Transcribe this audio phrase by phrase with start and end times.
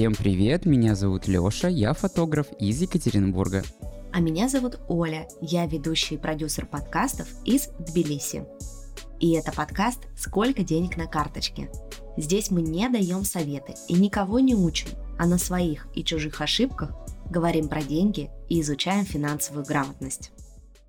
[0.00, 3.62] Всем привет, меня зовут Лёша, я фотограф из Екатеринбурга.
[4.14, 8.46] А меня зовут Оля, я ведущий и продюсер подкастов из Тбилиси.
[9.18, 11.70] И это подкаст «Сколько денег на карточке?».
[12.16, 16.92] Здесь мы не даем советы и никого не учим, а на своих и чужих ошибках
[17.28, 20.32] говорим про деньги и изучаем финансовую грамотность.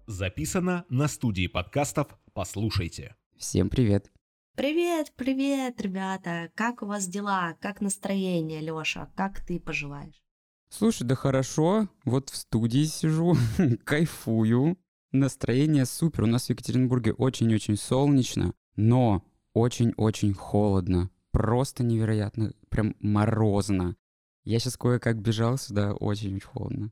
[0.08, 3.18] Записано на студии подкастов «Послушайте».
[3.38, 4.10] Всем привет.
[4.56, 6.52] Привет, привет, ребята!
[6.56, 7.56] Как у вас дела?
[7.62, 9.10] Как настроение, Лёша?
[9.16, 10.22] Как ты поживаешь?
[10.70, 11.88] Слушай, да хорошо.
[12.04, 13.38] Вот в студии сижу,
[13.86, 14.78] кайфую.
[15.14, 16.24] Настроение супер.
[16.24, 21.10] У нас в Екатеринбурге очень-очень солнечно, но очень-очень холодно.
[21.32, 23.96] Просто невероятно, прям морозно.
[24.44, 26.92] Я сейчас кое-как бежал сюда, очень-очень холодно.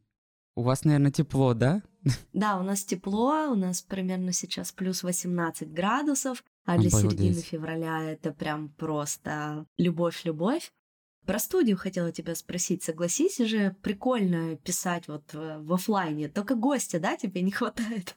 [0.55, 1.81] У вас, наверное, тепло, да?
[2.33, 7.11] Да, у нас тепло, у нас примерно сейчас плюс 18 градусов, а для Обалдеть.
[7.11, 10.71] середины февраля это прям просто любовь-любовь.
[11.25, 16.99] Про студию хотела тебя спросить, согласись же, прикольно писать вот в в оффлайне, только гостя,
[16.99, 18.15] да, тебе не хватает?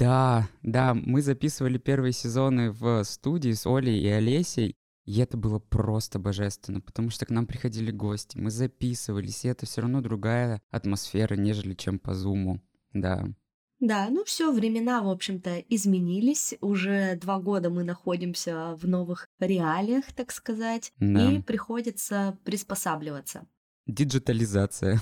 [0.00, 5.60] Да, да, мы записывали первые сезоны в студии с Олей и Олесей, и это было
[5.60, 10.60] просто божественно, потому что к нам приходили гости, мы записывались, и это все равно другая
[10.70, 12.60] атмосфера, нежели чем по зуму.
[12.92, 13.28] Да.
[13.82, 16.54] Да, ну все, времена, в общем-то, изменились.
[16.60, 21.32] Уже два года мы находимся в новых реалиях, так сказать, Да.
[21.32, 23.44] и приходится приспосабливаться.
[23.88, 25.00] Диджитализация.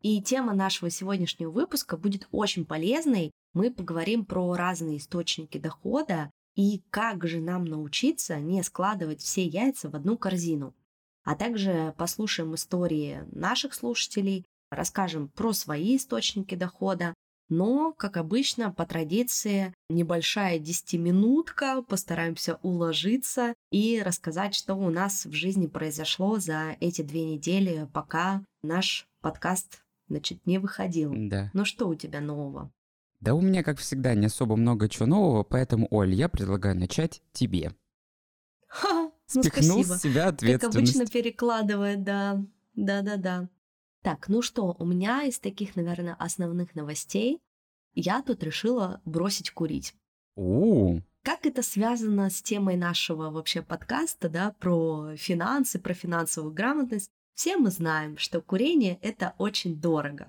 [0.00, 3.32] И тема нашего сегодняшнего выпуска будет очень полезной.
[3.52, 9.90] Мы поговорим про разные источники дохода и как же нам научиться не складывать все яйца
[9.90, 10.72] в одну корзину.
[11.24, 14.44] А также послушаем истории наших слушателей,
[14.74, 17.14] расскажем про свои источники дохода.
[17.50, 25.32] Но, как обычно, по традиции, небольшая десятиминутка, постараемся уложиться и рассказать, что у нас в
[25.32, 31.12] жизни произошло за эти две недели, пока наш подкаст значит, не выходил.
[31.14, 31.50] Да.
[31.52, 32.70] Ну что у тебя нового?
[33.20, 37.22] Да у меня, как всегда, не особо много чего нового, поэтому, Оль, я предлагаю начать
[37.32, 37.72] тебе.
[38.68, 39.82] Ха, ну спасибо.
[39.82, 40.96] с себя Как ответственность.
[40.96, 42.44] обычно перекладывает, да.
[42.74, 43.48] Да-да-да.
[44.04, 47.40] Так, ну что, у меня из таких, наверное, основных новостей
[47.94, 49.94] я тут решила бросить курить.
[50.36, 57.08] У, Как это связано с темой нашего вообще подкаста, да, про финансы, про финансовую грамотность?
[57.34, 60.26] Все мы знаем, что курение– это очень дорого.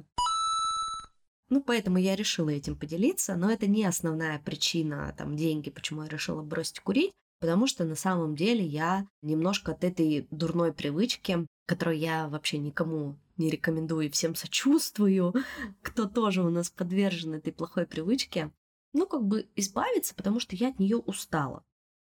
[1.49, 6.07] Ну, поэтому я решила этим поделиться, но это не основная причина, там, деньги, почему я
[6.07, 11.97] решила бросить курить, потому что на самом деле я немножко от этой дурной привычки, которую
[11.97, 15.33] я вообще никому не рекомендую и всем сочувствую,
[15.81, 18.51] кто тоже у нас подвержен этой плохой привычке,
[18.93, 21.63] ну, как бы избавиться, потому что я от нее устала.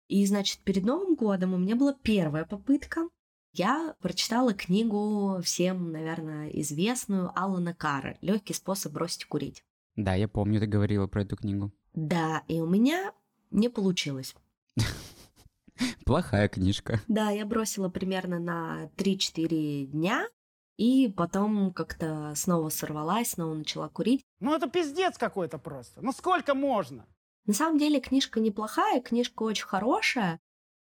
[0.09, 3.07] И, значит, перед Новым годом у меня была первая попытка.
[3.53, 9.63] Я прочитала книгу всем, наверное, известную Алана Кара «Легкий способ бросить курить».
[9.95, 11.71] да, я помню, ты говорила про эту книгу.
[11.93, 13.13] Да, и у меня
[13.51, 14.35] не получилось.
[16.05, 17.01] Плохая книжка.
[17.07, 20.27] Да, я бросила примерно на 3-4 дня,
[20.77, 24.23] и потом как-то снова сорвалась, снова начала курить.
[24.39, 26.01] Ну это пиздец какой-то просто.
[26.01, 27.05] Ну сколько можно?
[27.45, 30.39] На самом деле книжка неплохая, книжка очень хорошая,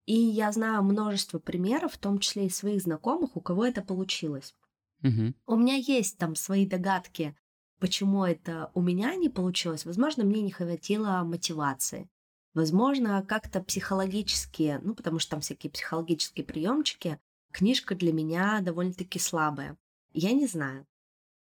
[0.06, 4.54] и я знаю множество примеров, в том числе и своих знакомых, у кого это получилось.
[5.00, 5.34] Мгм.
[5.46, 7.36] У меня есть там свои догадки,
[7.80, 9.84] почему это у меня не получилось.
[9.84, 12.08] Возможно, мне не хватило мотивации.
[12.54, 17.18] Возможно, как-то психологически, ну, потому что там всякие психологические приемчики,
[17.50, 19.76] книжка для меня довольно-таки слабая.
[20.12, 20.86] Я не знаю.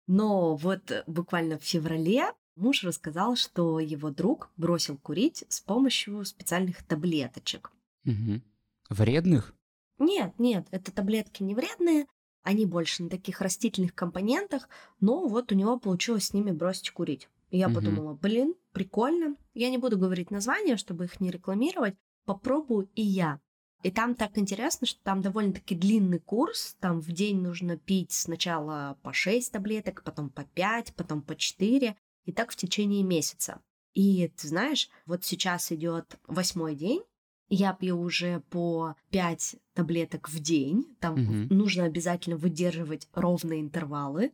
[0.07, 6.23] Но вот э, буквально в феврале муж рассказал, что его друг бросил курить с помощью
[6.25, 7.71] специальных таблеточек.
[8.03, 8.43] Мгм.
[8.89, 9.55] Вредных?
[9.97, 12.07] Нет, нет, это таблетки не вредные,
[12.43, 14.69] они больше на таких растительных компонентах,
[14.99, 17.29] но вот у него получилось с ними бросить курить.
[17.49, 17.75] И я Мгм.
[17.75, 19.35] подумала, блин, прикольно.
[19.53, 21.95] Я не буду говорить названия, чтобы их не рекламировать.
[22.25, 23.39] Попробую и я.
[23.81, 26.75] И там так интересно, что там довольно-таки длинный курс.
[26.79, 31.95] Там в день нужно пить сначала по 6 таблеток, потом по 5, потом по 4.
[32.25, 33.61] И так в течение месяца.
[33.93, 37.01] И ты знаешь, вот сейчас идет восьмой день,
[37.47, 40.95] я пью уже по 5 таблеток в день.
[40.99, 41.47] Там Мгм.
[41.49, 44.33] нужно обязательно выдерживать ровные интервалы.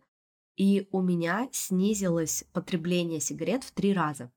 [0.55, 4.31] И у меня снизилось потребление сигарет в три раза.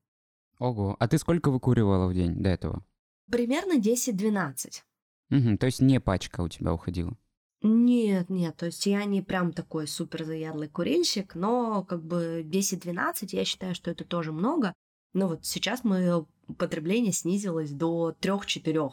[0.58, 0.96] Ого.
[0.98, 2.84] А ты сколько выкуривала в день до этого?
[3.30, 4.82] Примерно 10-12.
[5.30, 7.16] Мгм, То есть не пачка у тебя уходила?
[7.60, 13.28] Нет, нет, то есть я не прям такой супер заядлый курильщик, но как бы 10-12
[13.32, 14.72] я считаю, что это тоже много.
[15.12, 16.26] Но вот сейчас мое
[16.56, 18.90] потребление снизилось до 3-4.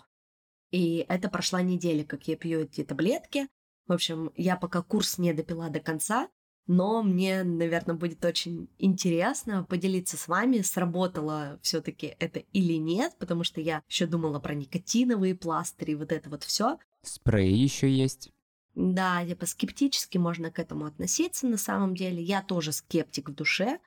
[0.71, 3.47] И это прошла неделя, как я пью эти таблетки.
[3.87, 6.27] В общем, я пока курс не допила до конца,
[6.67, 13.43] но мне, наверное, будет очень интересно поделиться с вами, сработало все-таки это или нет, потому
[13.43, 16.77] что я еще думала про никотиновые пластыри, вот это вот все.
[17.01, 18.31] Спрей еще есть.
[18.73, 22.21] Да, типа скептически можно к этому относиться на самом деле.
[22.21, 23.79] Я тоже скептик в душе,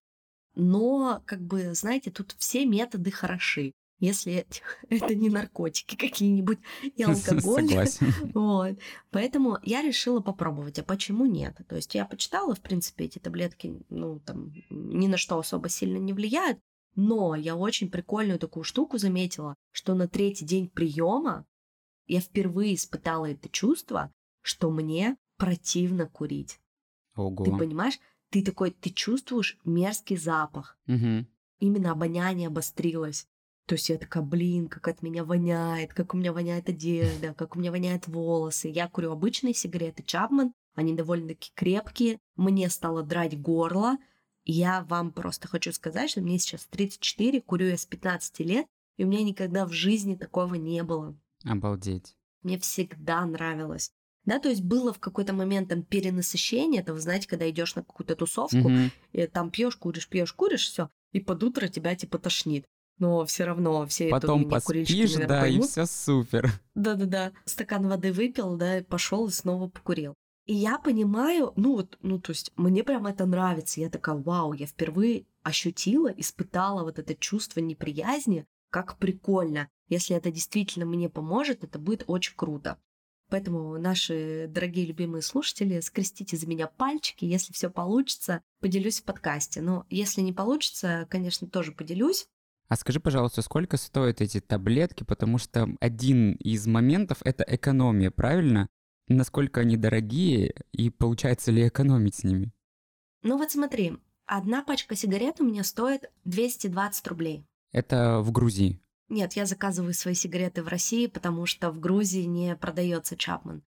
[0.55, 4.47] но, как бы, знаете, тут все методы хороши если
[4.89, 7.69] это не наркотики какие-нибудь и алкоголь.
[7.69, 8.13] Согласен.
[8.35, 8.79] Вот.
[9.11, 10.79] Поэтому я решила попробовать.
[10.79, 11.57] А почему нет?
[11.69, 15.99] То есть я почитала, в принципе, эти таблетки, ну, там, ни на что особо сильно
[15.99, 16.59] не влияют.
[16.95, 21.47] Но я очень прикольную такую штуку заметила, что на третий день приема
[22.07, 24.11] я впервые испытала это чувство,
[24.43, 26.59] что мне противно курить.
[27.15, 27.45] Ого.
[27.45, 27.99] Ты понимаешь?
[28.31, 30.79] Ты такой, ты чувствуешь мерзкий запах.
[30.87, 31.29] Мгм.
[31.61, 33.27] Именно обоняние обострилось.
[33.69, 37.55] То есть я такая, блин, как от меня воняет, как у меня воняет одежда, как
[37.55, 38.69] у меня воняют волосы.
[38.69, 42.19] Я курю обычные сигареты Чапман, они довольно-таки крепкие.
[42.35, 43.99] Мне стало драть горло.
[44.47, 48.67] Я вам просто хочу сказать, что мне сейчас 34, курю я с 15 лет,
[48.97, 51.15] и у меня никогда в жизни такого не было.
[51.45, 52.17] Обалдеть.
[52.43, 53.91] Мне всегда нравилось.
[54.25, 57.83] Да, то есть было в какой-то момент там перенасыщение, это вы знаете, когда идешь на
[57.83, 58.91] какую-то тусовку, Мгм.
[59.13, 62.65] и там пьешь, куришь, пьешь, куришь, все, и под утро тебя типа тошнит.
[62.99, 65.67] Но все равно все Потом это поспишь, да, и поймут.
[65.67, 66.51] все супер.
[66.75, 67.33] Да-да-да.
[67.45, 70.15] Стакан воды выпил, да, и пошел и снова покурил.
[70.47, 73.81] И я понимаю, ну вот, ну то есть мне прям это нравится.
[73.81, 79.69] Я такая, вау, я впервые ощутила, испытала вот это чувство неприязни, как прикольно.
[79.89, 82.79] Если это действительно мне поможет, это будет очень круто.
[83.31, 87.27] Поэтому наши дорогие любимые слушатели, скрестите за меня пальчики.
[87.27, 89.61] Если все получится, поделюсь в подкасте.
[89.61, 92.27] Но если не получится, конечно, тоже поделюсь.
[92.69, 95.03] А скажи, пожалуйста, сколько стоят эти таблетки?
[95.03, 98.69] Потому что один из моментов— это экономия, правильно?
[99.09, 102.53] Насколько они дорогие и получается ли экономить с ними?
[103.23, 107.47] Ну вот смотри, одна пачка сигарет у меня стоит 220 рублей.
[107.73, 108.81] Это в Грузии.
[109.09, 113.63] Нет, я заказываю свои сигареты в России, потому что в Грузии не продается Чапман.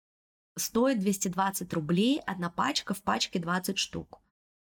[0.56, 4.20] Стоит 220 рублей одна пачка, в пачке 20 штук.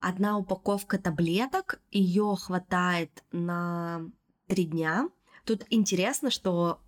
[0.01, 4.11] Одна упаковка таблеток, ее хватает на
[4.49, 5.09] три дня.
[5.45, 6.81] Тут интересно, что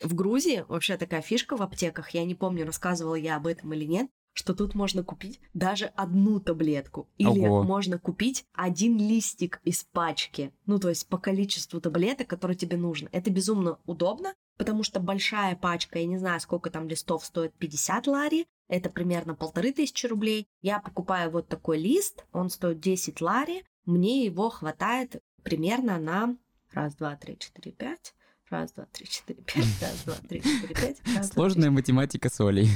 [0.00, 3.84] в Грузии вообще такая фишка в аптеках, я не помню, рассказывала я об этом или
[3.84, 7.08] нет, что тут можно купить даже одну таблетку.
[7.18, 7.62] Или Ого.
[7.62, 10.52] можно купить один листик из пачки.
[10.66, 13.08] Ну, то есть по количеству таблеток, которые тебе нужно.
[13.12, 18.06] Это безумно удобно, потому что большая пачка, я не знаю, сколько там листов стоит, 50
[18.06, 20.46] лари, это примерно полторы тысячи рублей.
[20.62, 26.36] Я покупаю вот такой лист, он стоит 10 лари, мне его хватает примерно на
[26.72, 28.14] раз, два, три, четыре, пять,
[28.48, 31.00] раз, два, три, четыре, пять, раз, два, три, четыре, пять.
[31.00, 32.68] раз, два, три, Сложная математика солей.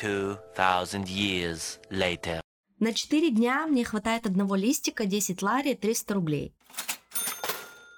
[0.00, 2.40] 2,000 years later.
[2.78, 6.54] На 4 дня мне хватает одного листика, 10 лари, 300 рублей.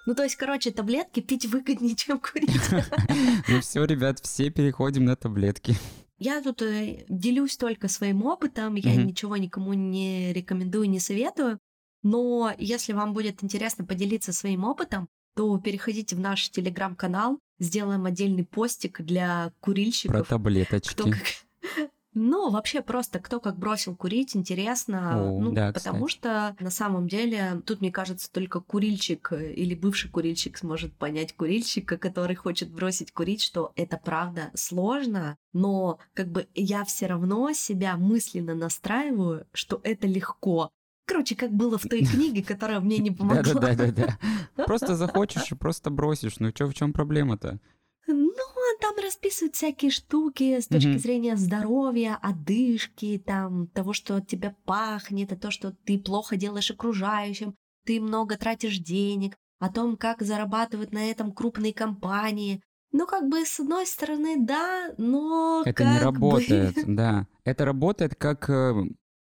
[0.07, 2.51] Ну, то есть, короче, таблетки пить выгоднее, чем курить.
[3.49, 5.77] Ну все, ребят, все переходим на таблетки.
[6.19, 11.59] Я тут э, делюсь только своим опытом, я ничего никому не рекомендую, не советую.
[12.03, 18.45] Но если вам будет интересно поделиться своим опытом, то переходите в наш телеграм-канал, сделаем отдельный
[18.45, 20.27] постик для Про курильщиков.
[20.27, 21.11] Кто таблеточки.
[21.11, 21.15] как...
[22.17, 25.21] Ну, вообще просто кто как бросил курить, интересно.
[25.21, 29.75] О, ну, да, потому что на самом деле тут, мне кажется, только курильщик э, или
[29.75, 36.31] бывший курильщик сможет понять курильщика, который хочет бросить курить, что это правда сложно, но как
[36.31, 40.71] бы я все равно себя мысленно настраиваю, что это легко.
[41.07, 43.43] Короче, как было в той книге, которая мне не помогла.
[43.43, 44.19] Да-да-да-да.
[44.67, 46.39] Просто захочешь и просто бросишь.
[46.39, 47.59] Ну чё, в чем проблема-то?
[48.07, 48.33] Ну,
[48.81, 50.99] там расписывают всякие штуки с точки Мгм.
[50.99, 56.71] зрения здоровья, одышки, там, того, что от тебя пахнет, и то, что ты плохо делаешь
[56.71, 57.55] окружающим,
[57.87, 62.61] ты много тратишь денег, о том, как зарабатывают на этом крупные компании.
[62.93, 67.27] Ну, как бы, с одной стороны, да, но Это не бы- работает, да.
[67.45, 68.75] Это работает как э,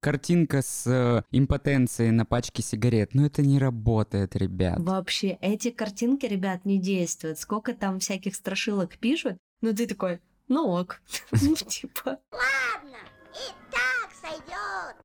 [0.06, 3.12] картинка с э, импотенцией на пачке сигарет.
[3.12, 4.78] Но это не работает, ребят.
[4.78, 7.40] Вообще, эти картинки, ребят, не действуют.
[7.40, 11.02] Сколько там всяких страшилок пишут, ну ты такой, ну ок.
[11.42, 12.20] Ну, типа,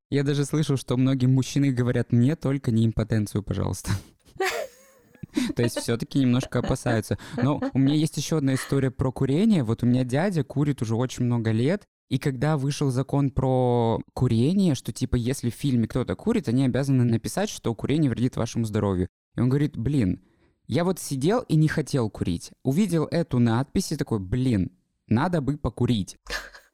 [0.08, 3.90] Я даже слышал, что многие мужчины говорят, мне только не импотенцию, пожалуйста.
[5.56, 7.18] То есть все-таки немножко опасаются.
[7.42, 9.64] Но у меня есть еще одна история про курение.
[9.64, 14.74] Вот у меня дядя курит уже очень много лет, и когда вышел закон про курение,
[14.74, 19.08] что типа если в фильме кто-то курит, они обязаны написать, что курение вредит вашему здоровью.
[19.34, 20.22] И он говорит, блин,
[20.66, 22.50] я вот сидел и не хотел курить.
[22.64, 24.72] Увидел эту надпись и такой, блин,
[25.06, 26.18] надо бы покурить.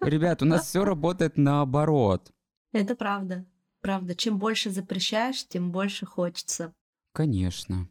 [0.00, 2.32] Ребят, у нас все работает наоборот.
[2.72, 3.46] Это правда.
[3.80, 6.74] Правда, чем больше запрещаешь, тем больше хочется.
[7.12, 7.88] Конечно.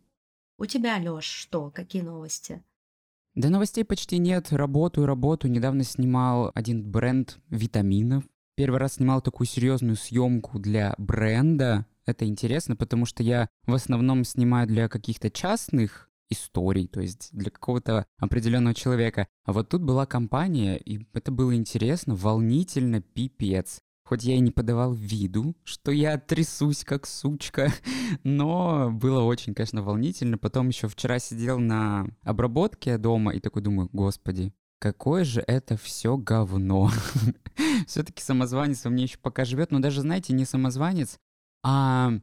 [0.58, 1.72] У тебя, Лёш, что?
[1.72, 2.62] Какие новости?
[3.38, 4.52] Да новостей почти нет.
[4.52, 5.52] Работаю, работаю.
[5.52, 8.24] Недавно снимал один бренд витаминов.
[8.56, 11.86] Первый раз снимал такую серьезную съемку для бренда.
[12.08, 17.52] Это интересно, потому что я в основном снимаю для каких-то частных историй, то есть для
[17.52, 19.28] какого-то определенного человека.
[19.46, 23.82] А вот тут была компания, и это было интересно, волнительно, пипец.
[24.08, 27.74] Хоть я и не подавал виду, что я трясусь как сучка,
[28.24, 30.38] но было очень, конечно, волнительно.
[30.38, 36.16] Потом еще вчера сидел на обработке дома и такой думаю, господи, какое же это все
[36.16, 36.90] говно.
[37.86, 41.20] Все-таки самозванец во мне еще пока живет, но даже, знаете, не самозванец,
[41.62, 42.14] а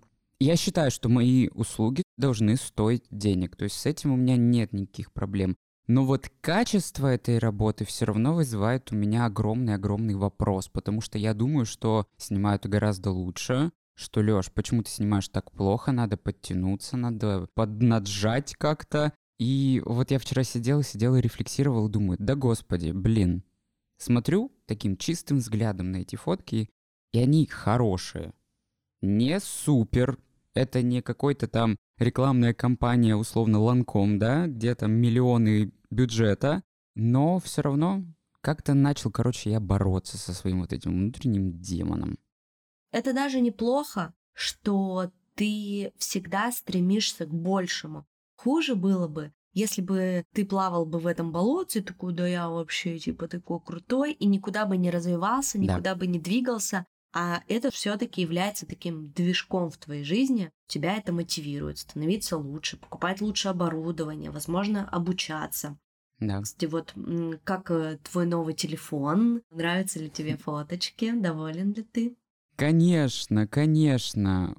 [0.40, 3.56] я считаю, что мои услуги должны стоить денег.
[3.56, 5.54] То есть с этим у меня нет никаких проблем.
[5.86, 11.34] Но вот качество этой работы все равно вызывает у меня огромный-огромный вопрос, потому что я
[11.34, 17.48] думаю, что снимают гораздо лучше, что, Лёш, почему ты снимаешь так плохо, надо подтянуться, надо
[17.54, 19.12] поднаджать как-то.
[19.38, 23.44] И вот я вчера сидел, сидел и рефлексировал, думаю, да господи, блин.
[23.98, 26.70] Смотрю таким чистым взглядом на эти фотки,
[27.12, 28.32] и они хорошие.
[29.02, 30.18] Не супер,
[30.54, 36.62] это не какой-то там рекламная кампания, условно, Ланком, да, где там миллионы бюджета,
[36.94, 38.04] но все равно
[38.40, 42.18] как-то начал, короче, я бороться со своим вот этим внутренним демоном.
[42.92, 48.06] Это даже неплохо, что ты всегда стремишься к большему.
[48.36, 52.98] Хуже было бы, если бы ты плавал бы в этом болоте, такой, да я вообще
[52.98, 55.96] типа такой крутой, и никуда бы не развивался, никуда да.
[55.96, 60.50] бы не двигался, а это все-таки является таким движком в твоей жизни.
[60.66, 65.78] Тебя это мотивирует становиться лучше, покупать лучше оборудование, возможно, обучаться.
[66.18, 66.40] Да.
[66.42, 66.94] Кстати, вот
[67.44, 69.42] как э, твой новый телефон?
[69.50, 71.12] Нравятся ли тебе фоточки?
[71.12, 72.16] Доволен ли ты?
[72.56, 74.56] Конечно, конечно.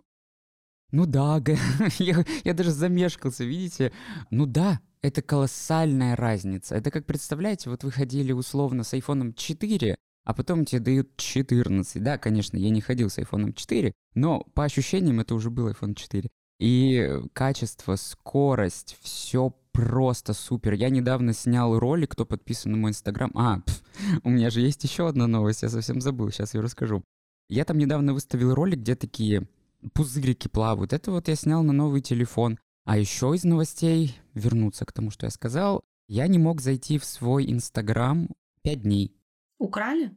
[0.91, 1.43] Ну да,
[1.99, 3.91] я, я даже замешкался, видите?
[4.31, 6.75] Ну да, это колоссальная разница.
[6.75, 12.03] Это как, представляете, вот вы ходили условно с iPhone 4, а потом тебе дают 14.
[12.03, 15.93] Да, конечно, я не ходил с iPhone 4, но по ощущениям это уже был iPhone
[15.93, 16.27] 4.
[16.59, 20.73] И качество, скорость, все просто супер.
[20.73, 23.31] Я недавно снял ролик, кто подписан на мой инстаграм.
[23.35, 23.81] А, пф,
[24.23, 27.03] у меня же есть еще одна новость, я совсем забыл, сейчас я расскажу.
[27.49, 29.47] Я там недавно выставил ролик, где такие
[29.93, 30.93] пузырики плавают.
[30.93, 32.57] Это вот я снял на новый телефон.
[32.85, 37.05] А еще из новостей, вернуться к тому, что я сказал, я не мог зайти в
[37.05, 38.29] свой инстаграм
[38.61, 39.15] 5 дней.
[39.57, 40.15] Украли?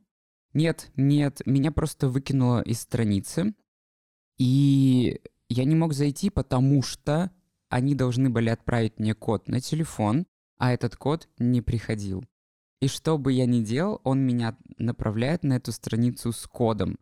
[0.55, 3.55] Нет, нет, меня просто выкинуло из страницы.
[4.39, 7.31] И я не мог зайти, потому что
[7.69, 10.27] они должны были отправить мне код на телефон,
[10.59, 12.25] а этот код не приходил.
[12.81, 16.99] И что бы я ни делал, он меня направляет на эту страницу с кодом.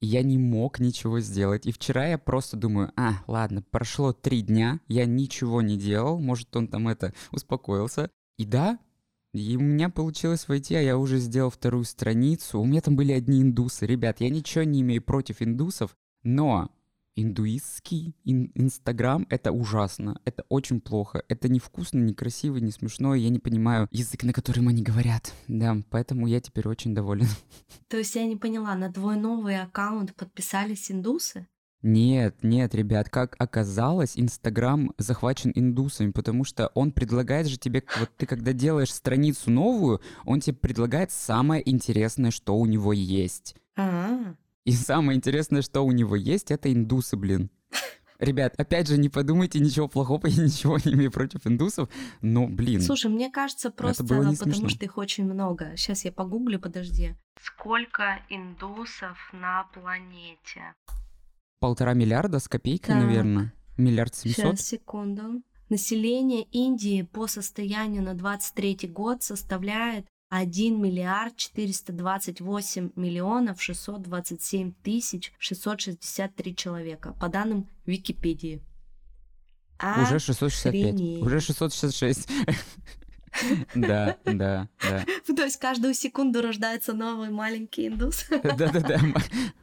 [0.00, 1.64] Я не мог ничего сделать.
[1.64, 6.54] И вчера я просто думаю, а, ладно, прошло три дня, я ничего не делал, может,
[6.56, 8.10] он там это успокоился.
[8.36, 8.80] И да,
[9.32, 12.60] и у меня получилось войти, а я уже сделал вторую страницу.
[12.60, 13.86] У меня там были одни индусы.
[13.86, 16.70] Ребят, я ничего не имею против индусов, но
[17.14, 23.38] индуистский ин- инстаграм— это ужасно, это очень плохо, это невкусно, некрасиво, не смешно, я не
[23.38, 25.32] понимаю язык, на котором они говорят.
[25.48, 27.26] Да, поэтому я теперь очень доволен.
[27.88, 31.46] То есть я не поняла, на твой новый аккаунт подписались индусы?
[31.82, 38.08] Нет, нет, ребят, как оказалось, Инстаграм захвачен индусами, потому что он предлагает же тебе, вот
[38.16, 43.56] ты когда делаешь страницу новую, он тебе предлагает самое интересное, что у него есть.
[43.76, 44.36] А-а-а.
[44.64, 47.50] И самое интересное, что у него есть, это индусы, блин.
[48.20, 51.88] Ребят, опять же, не подумайте ничего плохого, я ничего не имею против индусов,
[52.20, 52.80] но, блин.
[52.80, 54.68] Слушай, мне кажется, просто было не потому смешно.
[54.68, 55.76] что их очень много.
[55.76, 57.16] Сейчас я погуглю, подожди.
[57.40, 60.74] Сколько индусов на планете?
[61.62, 63.04] Полтора миллиарда с копейкой, Так.
[63.04, 63.54] наверное.
[63.76, 64.58] Миллиард семьсот.
[64.58, 65.42] Сейчас, секунду.
[65.68, 76.56] Население Индии по состоянию на 23 год составляет 1 миллиард 428 миллионов 627 тысяч 663
[76.56, 78.60] человека, по данным Википедии.
[79.80, 80.94] Уже 665.
[80.94, 81.22] Охренеть.
[81.22, 82.28] Уже 666.
[83.74, 85.06] Да, да, да.
[85.34, 88.26] То есть каждую секунду рождается новый маленький индус.
[88.42, 89.00] Да-да-да,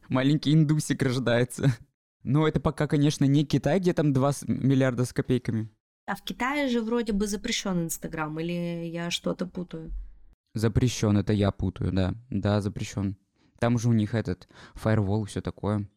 [0.08, 1.78] маленький индусик рождается.
[2.30, 5.68] Но это пока, конечно, не Китай, где там 2 с- миллиарда с копейками.
[6.06, 9.92] А в Китае же вроде бы запрещен Инстаграм, или я что-то путаю?
[10.54, 12.14] Запрещен, это я путаю, да.
[12.30, 13.16] Да, запрещен.
[13.60, 15.90] Там же у них этот фаервол и все такое.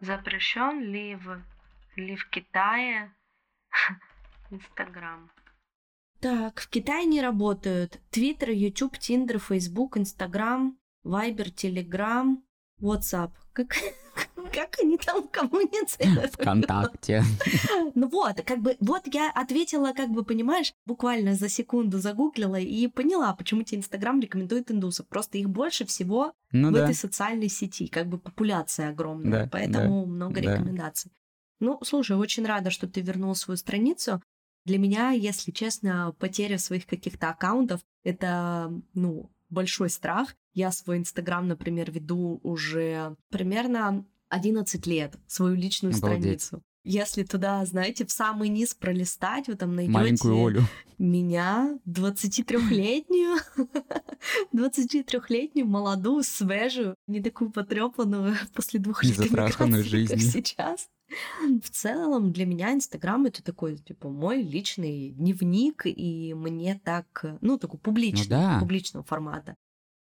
[0.00, 1.40] Запрещен ли в,
[1.96, 3.12] ли в Китае
[4.50, 5.30] Инстаграм?
[6.20, 8.00] Так, в Китае не работают.
[8.10, 12.42] Твиттер, Ютуб, Тиндер, Фейсбук, Инстаграм, Вайбер, Телеграм,
[12.80, 13.30] WhatsApp.
[13.52, 13.68] Как,
[14.52, 16.34] как они там коммуницируют?
[16.34, 17.22] ВКонтакте.
[17.94, 22.86] Ну вот, как бы, вот я ответила, как бы, понимаешь, буквально за секунду загуглила и
[22.88, 25.06] поняла, почему тебе Инстаграм рекомендует индусов.
[25.08, 26.84] Просто их больше всего Ну в да.
[26.84, 30.40] этой социальной сети, как бы популяция огромная, Да, поэтому много да.
[30.54, 31.12] рекомендаций.
[31.60, 34.22] Ну, слушай, очень рада, что ты вернул свою страницу.
[34.64, 40.34] Для меня, если честно, потеря своих каких-то аккаунтов— это, ну, большой страх.
[40.54, 46.42] Я свой Инстаграм, например, веду уже примерно 11 лет, свою личную Обалдеть.
[46.42, 46.62] страницу.
[46.88, 50.62] Если туда, знаете, в самый низ пролистать, вы там найдете Маленькую Олю.
[50.98, 53.38] меня, 23-летнюю,
[54.54, 60.86] 23-летнюю, молодую, свежую, не такую потрепанную после двух лет эмиграции, как сейчас.
[61.60, 67.58] В целом, для меня Инстаграм это такой, типа, мой личный дневник, и мне так, ну,
[67.58, 68.58] такой публичный, да.
[68.60, 69.56] публичного формата.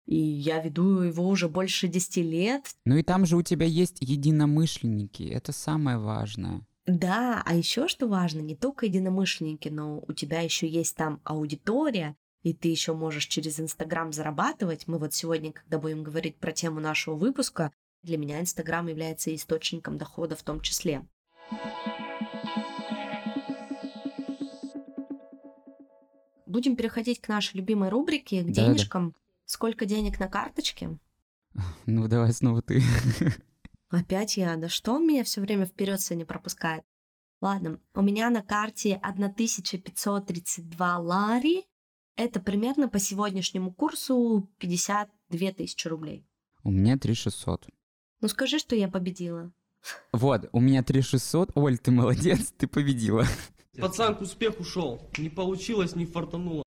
[0.06, 2.76] И я веду его уже больше 10 лет.
[2.86, 5.24] Ну и там же у тебя есть единомышленники.
[5.24, 6.62] Это самое важное.
[6.86, 12.16] Да, а еще что важно, не только единомышленники, но у тебя еще есть там аудитория,
[12.42, 14.88] и ты еще можешь через Инстаграм зарабатывать.
[14.88, 19.98] Мы вот сегодня, когда будем говорить про тему нашего выпуска, для меня Инстаграм является источником
[20.00, 21.06] дохода в том числе.
[26.46, 28.68] Будем переходить к нашей любимой рубрике, к Да-да.
[28.68, 29.16] денежкам.
[29.52, 30.98] Сколько денег на карточке?
[31.86, 32.82] Ну давай снова ты.
[33.90, 36.86] Опять я, да что он меня все время вперед не пропускает?
[37.42, 41.66] Ладно, у меня на карте 1532 лари.
[42.16, 46.26] Это примерно по сегодняшнему курсу 52 тысячи рублей.
[46.64, 47.68] У меня 3600.
[48.22, 49.52] Ну скажи, что я победила.
[50.14, 51.52] Вот, у меня 3600.
[51.56, 53.26] Оль, ты молодец, ты победила.
[53.78, 55.10] Пацан к успеху шел.
[55.18, 56.64] Не получилось, не фартануло.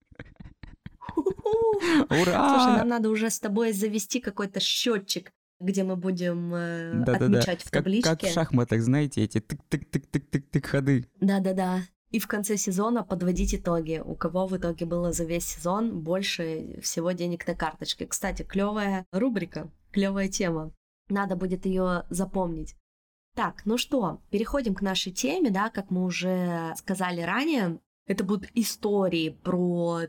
[2.08, 2.76] Слушай, Ура!
[2.78, 7.24] нам надо уже с тобой завести какой-то счетчик, где мы будем э, Да-да-да.
[7.26, 8.10] отмечать в Как, табличке.
[8.10, 11.08] как в шахматах, знаете, эти тык-тык-тык-тык-тык ходы.
[11.20, 11.80] Да-да-да.
[12.10, 14.00] И в конце сезона подводить итоги.
[14.04, 18.06] У кого в итоге было за весь сезон больше всего денег на карточке.
[18.06, 20.72] Кстати, клевая рубрика, клевая тема.
[21.08, 22.76] Надо будет ее запомнить.
[23.34, 27.80] Так, ну что, переходим к нашей теме, да, как мы уже сказали ранее.
[28.06, 30.02] Это будут истории про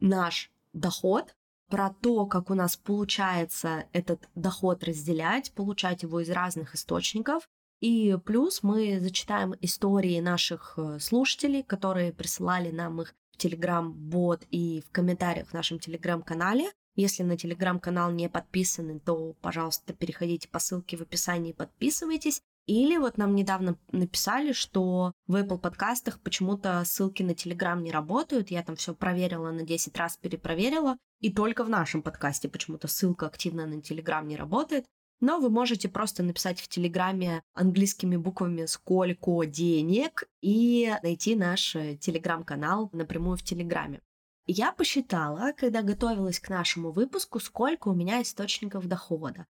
[0.00, 1.34] наш доход,
[1.68, 7.48] про то, как у нас получается этот доход разделять, получать его из разных источников.
[7.80, 14.82] И плюс мы зачитаем истории наших э, слушателей, которые присылали нам их в Telegram-бот и
[14.86, 16.70] в комментариях в нашем Telegram-канале.
[16.94, 22.40] Если на Telegram-канал не подписаны, то, пожалуйста, переходите по ссылке в описании и подписывайтесь.
[22.66, 28.50] Или вот нам недавно написали, что в Apple подкастах почему-то ссылки на Telegram не работают.
[28.50, 30.98] Я там все проверила на 10 раз, перепроверила.
[31.20, 34.84] И только в нашем подкасте почему-то ссылка активно на Telegram не работает.
[35.20, 41.96] Но вы можете просто написать в Телеграме английскими буквами «Сколько денег» и найти наш э,
[41.96, 44.02] Телеграм-канал напрямую в Телеграме.
[44.46, 49.46] Я посчитала, когда готовилась к нашему выпуску, сколько у меня источников дохода.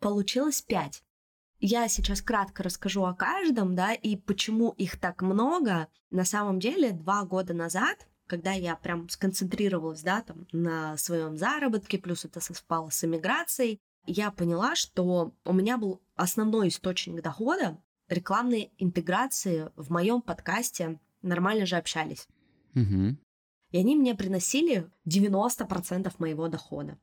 [0.00, 1.02] Получилось 5.
[1.58, 5.88] Я сейчас кратко расскажу о каждом, да, и почему их так много.
[6.10, 11.98] На самом деле, два года назад, когда я прям сконцентрировалась, да, там, на своем заработке,
[11.98, 18.70] плюс это совпало с эмиграцией, я поняла, что у меня был основной источник дохода рекламные
[18.78, 22.28] интеграции в моем подкасте «Нормально же общались».
[22.74, 23.18] Мгм.
[23.72, 26.98] И они мне приносили 90% моего дохода.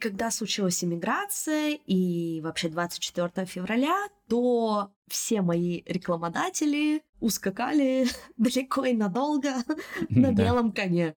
[0.00, 9.54] Когда случилась иммиграция и вообще 24 февраля, то все мои рекламодатели ускакали далеко и надолго
[10.10, 11.14] на белом коне.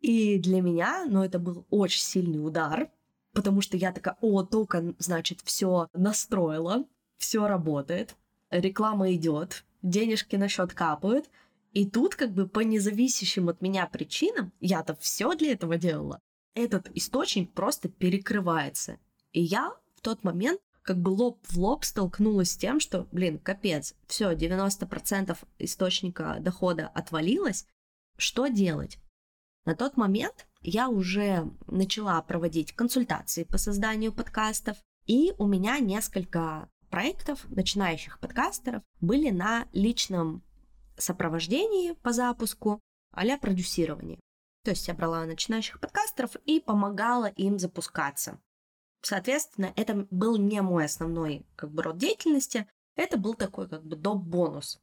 [0.00, 2.90] И для меня, ну, это был очень сильный удар,
[3.32, 6.84] потому что я такая, о, только, значит, все настроила,
[7.18, 8.16] все работает,
[8.50, 11.30] реклама идет, денежки на счет капают,
[11.72, 16.20] и тут как бы по независящим от меня причинам, я-то все для этого делала,
[16.54, 18.98] этот источник просто перекрывается.
[19.32, 23.38] И я в тот момент как бы лоб в лоб столкнулась с тем, что, блин,
[23.38, 27.66] капец, все, 90% источника дохода отвалилось,
[28.16, 28.98] что делать?
[29.64, 36.68] На тот момент я уже начала проводить консультации по созданию подкастов, и у меня несколько
[36.90, 40.42] проектов начинающих подкастеров были на личном
[40.98, 42.80] сопровождении по запуску
[43.12, 44.18] а продюсирование.
[44.62, 48.40] То есть я брала начинающих подкастеров и помогала им запускаться.
[49.02, 53.96] Соответственно, это был не мой основной как бы, род деятельности, это был такой как бы
[53.96, 54.22] доп.
[54.22, 54.80] бонус.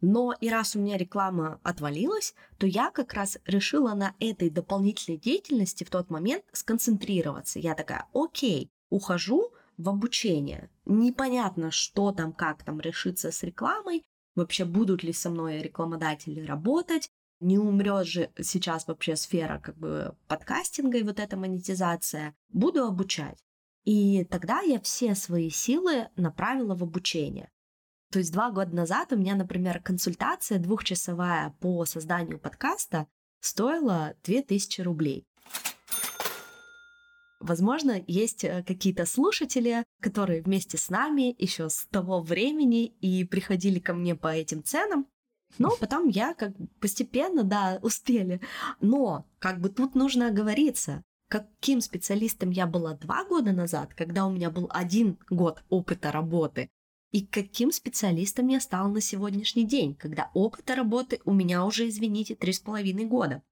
[0.00, 5.18] Но и раз у меня реклама отвалилась, то я как раз решила на этой дополнительной
[5.18, 7.58] деятельности в тот момент сконцентрироваться.
[7.58, 10.70] Я такая, окей, ухожу в обучение.
[10.84, 14.04] Непонятно, что там, как там решится с рекламой,
[14.36, 20.16] вообще будут ли со мной рекламодатели работать, не умрет же сейчас вообще сфера как бы
[20.26, 22.34] подкастинга и вот эта монетизация.
[22.48, 23.38] Буду обучать.
[23.84, 27.50] И тогда я все свои силы направила в обучение.
[28.10, 33.06] То есть два года назад у меня, например, консультация двухчасовая по созданию подкаста
[33.40, 35.26] стоила 2000 рублей.
[37.40, 43.78] Возможно, есть э, какие-то слушатели, которые вместе с нами еще с того времени и приходили
[43.78, 45.06] ко мне по этим ценам.
[45.56, 48.40] Но потом я как постепенно, да, успели.
[48.80, 54.30] Но как бы тут нужно оговориться, каким специалистом я была два года назад, когда у
[54.30, 56.68] меня был один год опыта работы,
[57.10, 62.34] и каким специалистом я стала на сегодняшний день, когда опыта работы у меня уже, извините,
[62.34, 63.42] три с половиной года.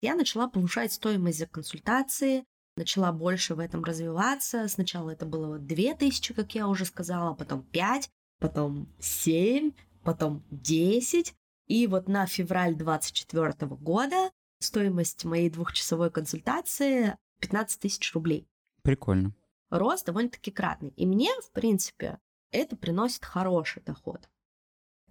[0.00, 2.44] Я начала повышать стоимость за консультации,
[2.76, 4.68] начала больше в этом развиваться.
[4.68, 11.34] Сначала это было 2000, как я уже сказала, потом 5, потом 7, потом 10.
[11.66, 18.48] И вот на февраль 24 года стоимость моей двухчасовой консультации 15 тысяч рублей.
[18.82, 19.34] Прикольно.
[19.70, 20.90] Рост довольно-таки кратный.
[20.96, 22.18] И мне, в принципе,
[22.50, 24.28] это приносит хороший доход.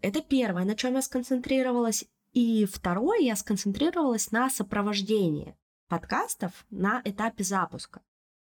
[0.01, 2.05] Это первое, на чем я сконцентрировалась.
[2.33, 5.55] И второе, я сконцентрировалась на сопровождении
[5.87, 8.01] подкастов на этапе запуска.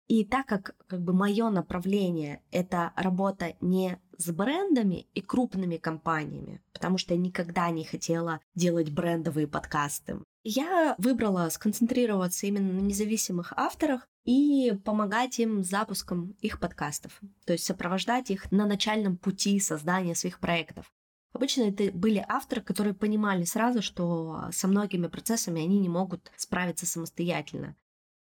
[0.08, 6.62] И так как как бы мое направление это работа не с брендами и крупными компаниями,
[6.72, 10.18] потому что я никогда не хотела делать брендовые подкасты.
[10.44, 17.52] Я выбрала сконцентрироваться именно на независимых авторах и помогать им с запуском их подкастов, то
[17.52, 20.92] есть сопровождать их на начальном пути создания своих проектов.
[21.32, 26.86] Обычно это были авторы, которые понимали сразу, что со многими процессами они не могут справиться
[26.86, 27.74] самостоятельно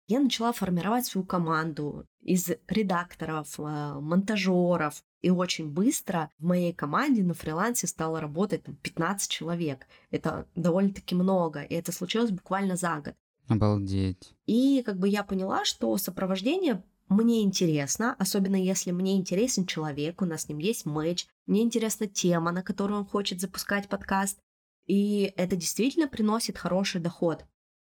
[0.09, 5.03] я начала формировать свою команду из редакторов, э, монтажеров.
[5.21, 9.85] И очень быстро в моей команде на фрилансе стало работать там, 15 человек.
[10.09, 13.13] Это довольно-таки много, и это случилось буквально за год.
[13.47, 14.33] Обалдеть.
[14.47, 20.25] И как бы я поняла, что сопровождение мне интересно, особенно если мне интересен человек, у
[20.25, 24.39] нас с ним есть матч, мне интересна тема, на которую он хочет запускать подкаст,
[24.85, 27.45] и это действительно приносит хороший доход.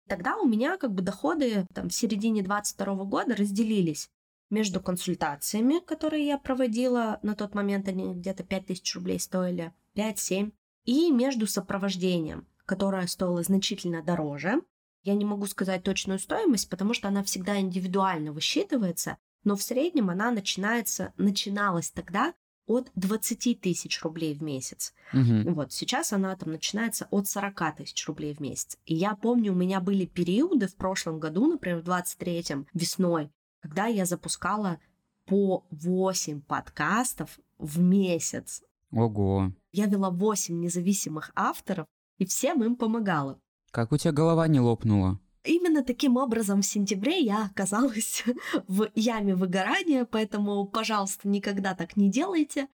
[0.10, 4.10] Тогда у меня как бы доходы там, в середине 22 года разделились
[4.50, 10.52] между консультациями, которые я проводила, на тот момент они где-то 5000 рублей стоили, 5-7,
[10.86, 14.63] и между сопровождением, которое стоило значительно дороже.
[15.04, 20.10] Я не могу сказать точную стоимость, потому что она всегда индивидуально высчитывается, но в среднем
[20.10, 22.34] она начинается, начиналась тогда
[22.69, 24.93] от 20 тысяч рублей в месяц.
[25.12, 25.53] Угу.
[25.55, 28.77] Вот сейчас она там начинается от 40 тысяч рублей в месяц.
[28.86, 33.88] И я помню, у меня были периоды в прошлом году, например, в 23-м, весной, когда
[33.88, 34.79] я запускала
[35.25, 38.62] по 8 подкастов в месяц.
[38.91, 39.51] Ого.
[39.71, 41.88] Я вела 8 независимых авторов,
[42.19, 43.39] и всем им помогала.
[43.71, 45.19] Как у тебя голова не лопнула?
[45.43, 48.23] Именно таким образом в сентябре я оказалась
[48.67, 52.67] в яме выгорания, поэтому, пожалуйста, никогда так не делайте.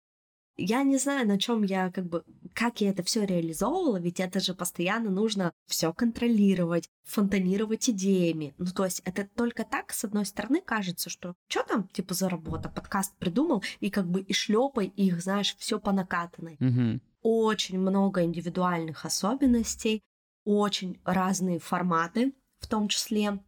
[0.57, 4.39] Я не знаю, на чем я как бы, как я это все реализовывала, ведь это
[4.39, 8.55] же постоянно нужно все контролировать, фонтанировать идеями.
[8.59, 12.29] Ну, то есть это только так, с одной стороны, кажется, что что там, типа, за
[12.29, 16.59] работа, подкаст придумал, и как бы и шлепай их, знаешь, все по накатанной.
[16.61, 17.01] Угу.
[17.23, 20.03] Очень много индивидуальных особенностей,
[20.45, 23.39] очень разные форматы, в том числе.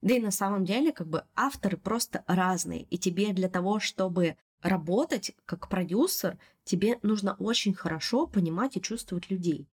[0.00, 2.82] Да и на самом деле, как бы авторы просто разные.
[2.84, 9.30] И тебе для того, чтобы работать как продюсер, тебе нужно очень хорошо понимать и чувствовать
[9.30, 9.68] людей.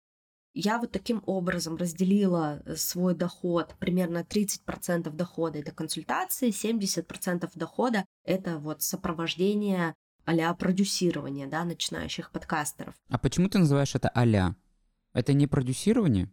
[0.53, 8.05] Я вот таким образом разделила э, свой доход, примерно 30% дохода это консультации, 70% дохода
[8.23, 12.95] это вот сопровождение а продюсирование, да, начинающих подкастеров.
[13.09, 14.55] А почему ты называешь это а
[15.13, 16.31] Это не продюсирование?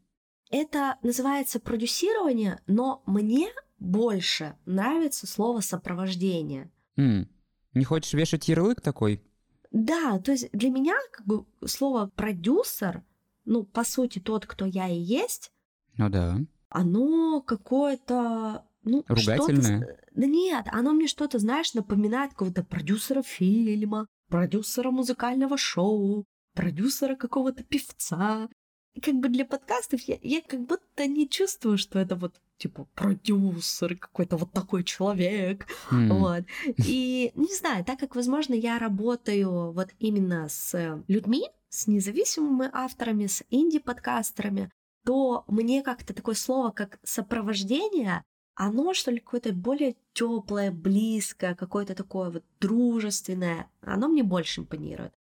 [0.53, 6.71] Это называется продюсирование, но мне больше нравится слово сопровождение.
[6.97, 7.27] М,
[7.73, 9.23] Не хочешь вешать ярлык такой?
[9.71, 13.03] Да, то есть для меня как бы слово продюсер,
[13.47, 15.51] ну, по сути, тот, кто я и есть,
[15.97, 16.37] Ну да.
[16.69, 19.99] оно какое-то ну, Ругательное?
[20.15, 27.65] Да нет, оно мне что-то, знаешь, напоминает какого-то продюсера фильма, продюсера музыкального шоу, продюсера какого-то
[27.65, 28.51] певца.
[29.01, 33.97] Как бы для подкастов я, я как будто не чувствую, что это вот типа продюсер,
[33.97, 35.67] какой-то вот такой человек.
[35.91, 36.45] М, Вот.
[36.87, 43.27] И не знаю, так как, возможно, я работаю вот именно с людьми, с независимыми авторами,
[43.27, 44.71] с инди-подкастерами,
[45.05, 48.23] то мне как-то такое слово, как сопровождение,
[48.55, 55.13] оно что ли какое-то более теплое, близкое, какое-то такое вот дружественное, оно мне больше импонирует.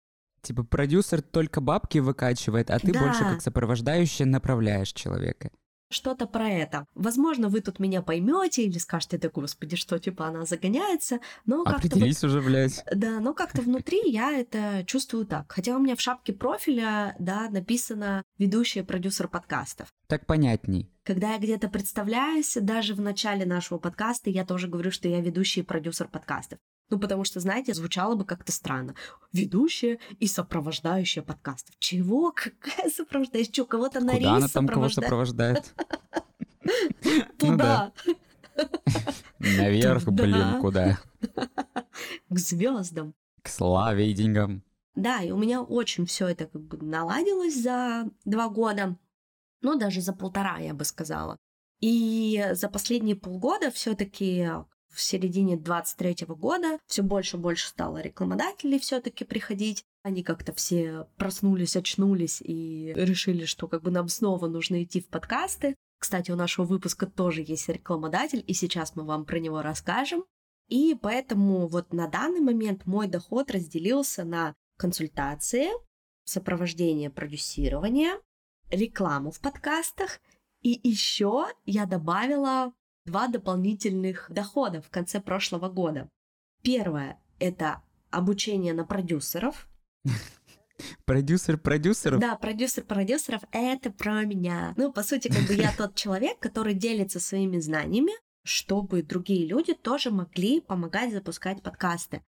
[0.41, 2.99] Типа продюсер только бабки выкачивает, а ты Да.
[2.99, 5.51] больше как сопровождающая направляешь человека.
[5.91, 6.87] Что-то про это.
[6.95, 11.99] Возможно, вы тут меня поймете или скажете, да господи, что типа она загоняется, но как-то
[11.99, 12.81] вот уже, блядь.
[12.95, 15.51] Да, но как-то внутри я это чувствую так.
[15.51, 19.89] Хотя у меня в шапке профиля, да, написано ведущий продюсер подкастов.
[20.07, 20.89] Так понятней.
[21.03, 25.59] Когда я где-то представляюсь, даже в начале нашего подкаста я тоже говорю, что я ведущий
[25.59, 26.57] и продюсер подкастов.
[26.91, 28.95] Ну, потому что, знаете, звучало бы как-то странно.
[29.31, 31.73] Ведущая и сопровождающая подкастов.
[31.79, 32.33] Чего?
[32.33, 33.53] Какая сопровождающая?
[33.53, 35.73] Что, кого-то на Куда она там кого сопровождает?
[36.63, 37.91] Ну Туда,
[39.39, 40.99] Наверх, блин, куда?
[42.29, 43.15] к звездам.
[43.41, 44.63] К славе и деньгам.
[44.93, 48.95] Да, и у меня очень все это как бы наладилось за два года,
[49.61, 51.37] ну даже за полтора, я бы сказала.
[51.79, 54.47] И за последние полгода все-таки
[54.91, 59.83] в середине 23 года все больше и больше стало рекламодателей все-таки приходить.
[60.03, 65.07] Они как-то все проснулись, очнулись и решили, что как бы нам снова нужно идти в
[65.07, 65.75] подкасты.
[65.99, 70.25] Кстати, у нашего выпуска тоже есть рекламодатель, и сейчас мы вам про него расскажем.
[70.67, 75.69] И поэтому вот на данный момент мой доход разделился на консультации,
[76.23, 78.19] сопровождение продюсирования,
[78.71, 80.19] рекламу в подкастах.
[80.61, 82.73] И еще я добавила
[83.05, 86.09] два дополнительных дохода в конце прошлого года.
[86.61, 89.67] Первое— это обучение на продюсеров.
[91.05, 92.19] Продюсер продюсеров?
[92.19, 94.73] Да, продюсер продюсеров— это про меня.
[94.77, 99.73] Ну, по сути, как бы я тот человек, который делится своими знаниями, чтобы другие люди
[99.75, 102.23] тоже могли помогать запускать подкасты.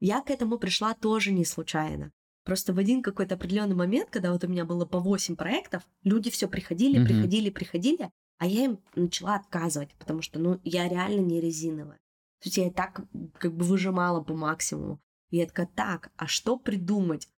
[0.00, 2.12] Я к этому пришла тоже не случайно.
[2.44, 6.30] Просто в один какой-то определенный момент, когда вот у меня было по 8 проектов, люди
[6.30, 7.06] все приходили, Мгм.
[7.06, 11.98] приходили, приходили, а я им начала отказывать, потому что, ну, я реально не резиновая.
[12.40, 13.00] То есть я и так
[13.38, 15.00] как бы выжимала по максимуму.
[15.30, 17.28] И я такая, так, а что придумать?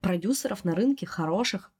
[0.00, 1.72] Продюсеров на рынке хороших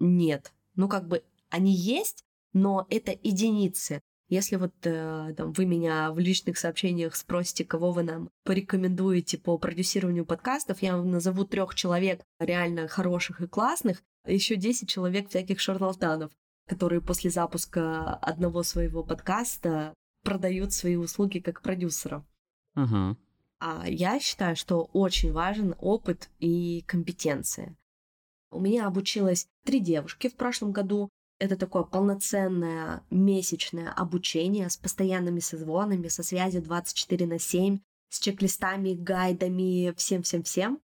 [0.00, 0.52] нет.
[0.74, 4.00] Ну, как бы они есть, но это единицы.
[4.28, 9.58] Если вот э, там, вы меня в личных сообщениях спросите, кого вы нам порекомендуете по
[9.58, 15.28] продюсированию подкастов, я вам назову трех человек реально хороших и классных, а еще 10 человек
[15.28, 16.32] всяких шарлатанов,
[16.66, 22.24] которые после запуска одного своего подкаста продают свои услуги как продюсеров.
[22.74, 23.16] Ага.
[23.60, 27.76] А я считаю, что очень важен опыт и компетенция.
[28.50, 31.08] У меня обучилось три девушки в прошлом году.
[31.38, 38.94] Это такое полноценное месячное обучение с постоянными созвонами, со связью 24 на 7, с чек-листами,
[38.94, 40.80] гайдами, всем-всем-всем.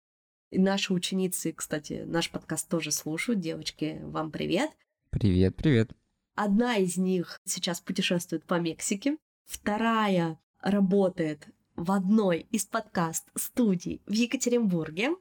[0.50, 3.40] И наши ученицы, кстати, наш подкаст тоже слушают.
[3.40, 4.70] Девочки, вам привет.
[5.18, 5.92] Привет, привет.
[6.34, 15.16] Одна из них сейчас путешествует по Мексике, вторая работает в одной из подкаст-студий в Екатеринбурге,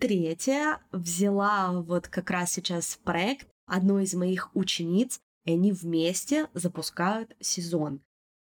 [0.00, 7.36] третья взяла вот как раз сейчас проект одной из моих учениц, и они вместе запускают
[7.38, 8.00] сезон.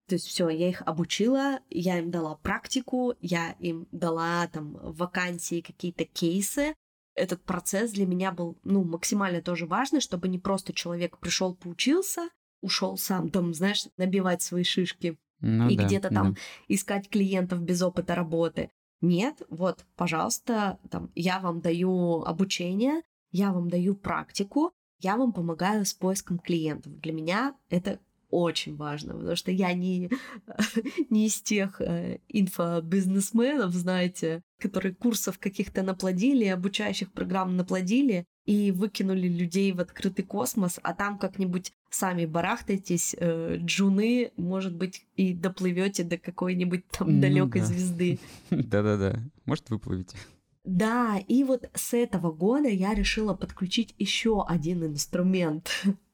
[0.09, 5.61] То есть все, я их обучила, я им дала практику, я им дала там вакансии,
[5.61, 6.75] какие-то кейсы,
[7.15, 12.29] этот процесс для меня был, ну, максимально тоже важный, чтобы не просто человек пришел, поучился,
[12.61, 16.15] ушел сам там, знаешь, набивать свои шишки Ну и да, где-то да.
[16.15, 16.37] там
[16.69, 18.71] искать клиентов без опыта работы.
[19.01, 25.85] Нет, вот, пожалуйста, там, я вам даю обучение, я вам даю практику, я вам помогаю
[25.85, 26.99] с поиском клиентов.
[27.01, 27.99] Для меня это
[28.33, 30.11] очень важно, потому что я не,
[31.11, 39.29] не из тех э, инфобизнесменов, знаете, которые курсов каких-то наплодили, обучающих программ наплодили и выкинули
[39.29, 46.03] людей в открытый космос, а там как-нибудь сами барахтайтесь, э, джуны, может быть, и доплывете
[46.03, 47.67] до какой-нибудь там Ну далекой да.
[47.67, 48.19] звезды.
[48.51, 49.21] Да-да-да.
[49.45, 50.17] Может, выплывете.
[50.65, 55.71] Да, и вот с этого года я решила подключить еще один инструмент.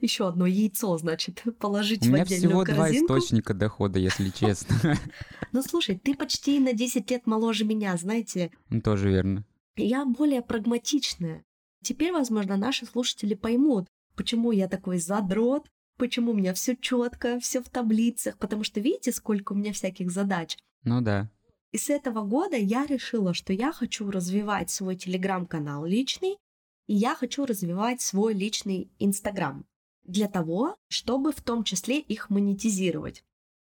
[0.00, 3.14] Еще одно яйцо, значит, положить У в меня отдельную всего два корзинку.
[3.18, 4.76] источника дохода, если честно.
[5.52, 8.50] Ну слушай, ты почти на 10 лет моложе меня, знаете.
[8.70, 9.44] Ну, Тоже верно.
[9.76, 11.44] Я более прагматичная.
[11.82, 15.66] Теперь, возможно, наши слушатели поймут, почему я такой задрот,
[15.98, 20.10] почему у меня все четко, все в таблицах, потому что видите, сколько у меня всяких
[20.10, 20.56] задач.
[20.84, 21.28] Ну да.
[21.72, 26.36] И с этого года я решила, что я хочу развивать свой телеграм-канал личный,
[26.86, 29.64] и я хочу развивать свой личный инстаграм
[30.04, 33.24] для того, чтобы в том числе их монетизировать.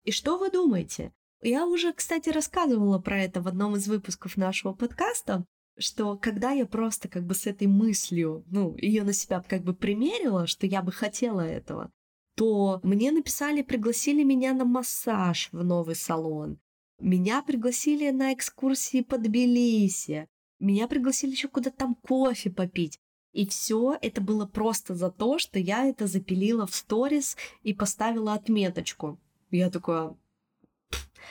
[0.05, 1.13] И что вы думаете?
[1.43, 5.45] Я уже, кстати, рассказывала про это в одном из выпусков нашего подкаста,
[5.79, 9.75] что когда я просто как бы с этой мыслью, ну, ее на себя как бы
[9.75, 11.91] примерила, что я бы хотела этого,
[12.37, 16.59] то мне написали, пригласили меня на массаж в новый салон.
[17.01, 20.29] Меня пригласили на экскурсии по Тбилиси.
[20.61, 22.99] Меня пригласили еще куда-то там кофе попить.
[23.33, 28.35] И все это было просто за то, что я это запилила в сторис и поставила
[28.35, 29.19] отметочку.
[29.51, 30.17] Я такая...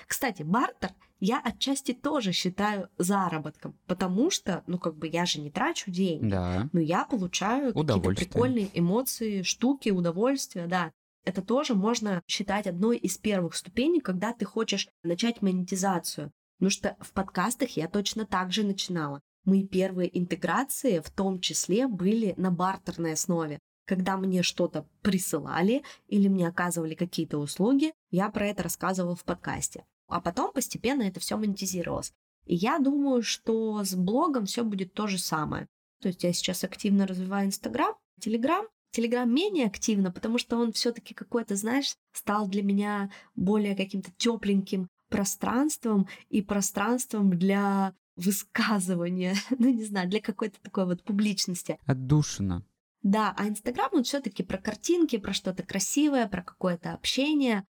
[0.08, 5.52] Кстати, бартер я отчасти тоже считаю заработком, потому что, ну, как бы я же не
[5.52, 6.70] трачу деньги, Да.
[6.72, 10.92] но я получаю какие-то прикольные эмоции, штуки, удовольствия, да.
[11.26, 16.32] Это тоже можно считать одной из первых ступеней, когда ты хочешь начать монетизацию.
[16.60, 19.22] Потому что в подкастах я точно так же начинала.
[19.46, 23.60] Мои первые интеграции в том числе были на бартерной основе.
[23.86, 29.86] Когда мне что-то присылали или мне оказывали какие-то услуги, я про это рассказывала в подкасте.
[30.08, 32.12] А потом постепенно это все монетизировалось.
[32.46, 35.68] И я думаю, что с блогом все будет то же самое.
[36.02, 38.66] То есть я сейчас активно развиваю Инстаграм, Телеграм.
[38.92, 44.90] Телеграм менее активно, потому что он все-таки какой-то, знаешь, стал для меня более каким-то тепленьким
[45.10, 51.78] пространством и пространством для высказывания, ну не знаю, для какой-то такой вот публичности.
[51.86, 52.66] Отдушина.
[53.02, 57.66] Да, а Инстаграм он все-таки про картинки, про что-то красивое, про какое-то общение.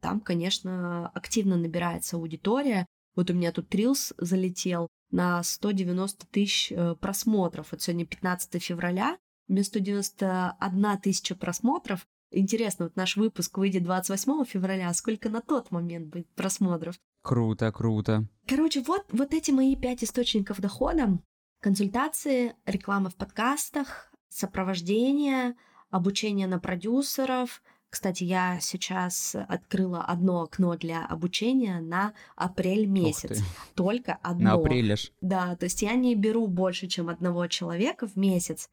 [0.00, 2.86] Там, конечно, активно набирается аудитория.
[3.14, 7.72] Вот у меня тут Рилс залетел на 190 тысяч э, просмотров.
[7.72, 9.16] Вот сегодня 15 февраля,
[9.48, 12.06] у меня 191 тысяча просмотров.
[12.38, 16.96] Интересно, вот наш выпуск выйдет 28 февраля, а сколько на тот момент будет просмотров?
[17.22, 18.28] Круто, круто.
[18.46, 21.18] Короче, вот, вот эти мои пять источников дохода.
[21.62, 25.54] Консультации, реклама в подкастах, сопровождение,
[25.88, 27.62] обучение на продюсеров.
[27.88, 33.42] Кстати, я сейчас открыла одно окно для обучения на апрель месяц.
[33.74, 34.44] Только одно.
[34.44, 35.10] На апреле ж.
[35.22, 38.68] Да, то есть я не беру больше, чем одного человека в месяц.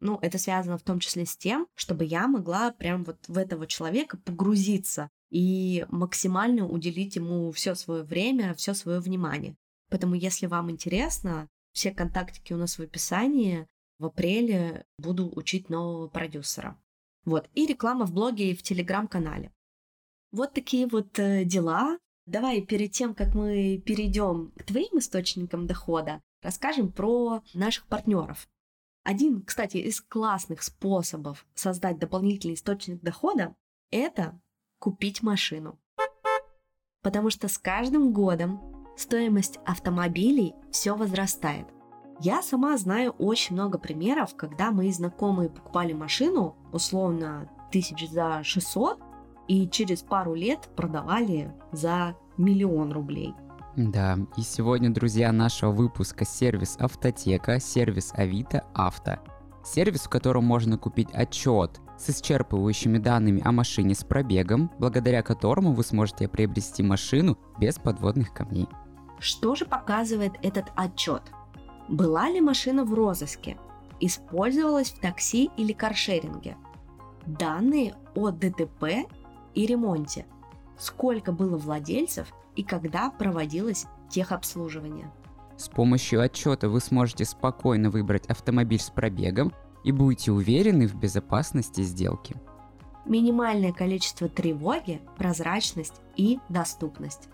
[0.00, 3.66] Ну, это связано в том числе с тем, чтобы я могла прям вот в этого
[3.66, 9.56] человека погрузиться и максимально уделить ему все свое время, все свое внимание.
[9.90, 13.66] Поэтому, если вам интересно, все контактики у нас в описании.
[13.98, 16.78] В апреле буду учить нового продюсера.
[17.24, 17.48] Вот.
[17.54, 19.52] И реклама в блоге и в телеграм-канале.
[20.30, 21.98] Вот такие вот э, дела.
[22.26, 28.46] Давай перед тем, как мы перейдем к твоим источникам дохода, расскажем про наших партнеров.
[29.08, 33.54] Один, кстати, из классных способов создать дополнительный источник дохода–
[33.90, 34.38] это
[34.78, 35.78] купить машину.
[37.00, 38.60] Потому что с каждым годом
[38.98, 41.66] стоимость автомобилей все возрастает.
[42.20, 49.00] Я сама знаю очень много примеров, когда мои знакомые покупали машину, условно, тысяч за 600,
[49.46, 53.32] и через пару лет продавали за миллион рублей.
[53.78, 59.20] Да, и сегодня, друзья, нашего выпуска сервис Автотека, сервис Авито Авто.
[59.64, 65.74] Сервис, в котором можно купить отчет с исчерпывающими данными о машине с пробегом, благодаря которому
[65.74, 68.66] вы сможете приобрести машину без подводных камней.
[69.20, 71.22] Что же показывает этот отчет?
[71.88, 73.58] Была ли машина в розыске?
[74.00, 76.56] Использовалась в такси или каршеринге?
[77.26, 79.06] Данные о ДТП
[79.54, 80.26] и ремонте.
[80.78, 85.10] Сколько было владельцев и когда проводилось техобслуживание.
[85.56, 89.52] С помощью отчета вы сможете спокойно выбрать автомобиль с пробегом
[89.84, 92.36] и будете уверены в безопасности сделки.
[93.04, 97.28] Минимальное количество тревоги, прозрачность и доступность.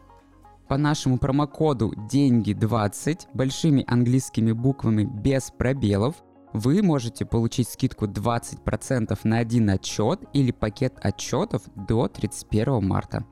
[0.69, 6.17] По нашему промокоду «Деньги20» большими английскими буквами без пробелов
[6.55, 13.27] вы можете получить скидку 20% на один отчет или пакет отчетов до 31 марта.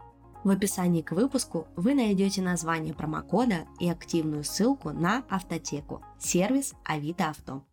[0.45, 7.31] В описании к выпуску вы найдете название промокода и активную ссылку на автотеку, сервис Авито
[7.31, 7.65] Авто.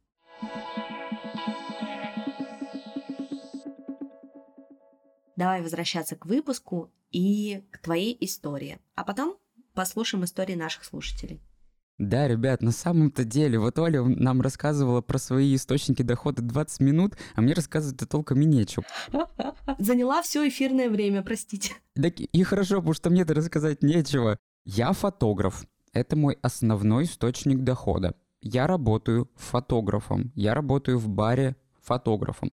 [5.35, 9.37] Давай возвращаться к выпуску и к твоей истории, а потом
[9.73, 11.41] послушаем истории наших слушателей.
[11.99, 17.17] Да, ребят, на самом-то деле, вот Оля нам рассказывала про свои источники дохода 20 минут,
[17.35, 18.85] а мне рассказывать-то толком и нечего.
[19.79, 21.73] Заняла все эфирное время, простите.
[21.95, 24.37] Так и хорошо, потому что мне-то рассказать нечего.
[24.63, 25.65] Я фотограф.
[25.91, 28.15] Это мой основной источник дохода.
[28.41, 30.31] Я работаю фотографом.
[30.35, 32.49] Я работаю в баре фотографом.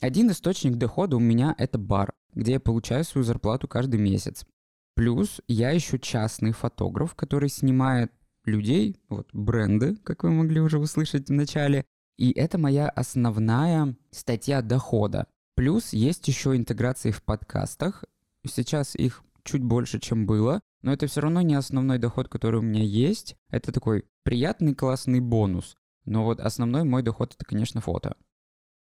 [0.00, 4.46] Один источник дохода у меня это бар, где я получаю свою зарплату каждый месяц.
[4.94, 8.10] Плюс я еще частный фотограф, который снимает
[8.46, 11.84] людей, вот бренды, как вы могли уже услышать в начале.
[12.16, 15.26] И это моя основная статья дохода.
[15.54, 18.04] Плюс есть еще интеграции в подкастах.
[18.46, 22.62] Сейчас их чуть больше, чем было, но это все равно не основной доход, который у
[22.62, 23.36] меня есть.
[23.50, 25.76] Это такой приятный классный бонус.
[26.04, 28.16] Но вот основной мой доход это, конечно, фото.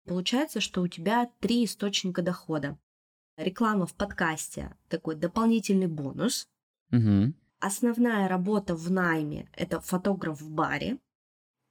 [0.05, 2.77] Получается, что у тебя три источника дохода.
[3.37, 6.47] Реклама в подкасте– такой дополнительный бонус.
[6.91, 7.33] Угу.
[7.61, 10.97] Основная работа в найме– это фотограф в баре.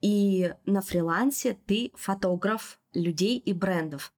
[0.01, 4.13] И на фрилансе ты фотограф людей и брендов.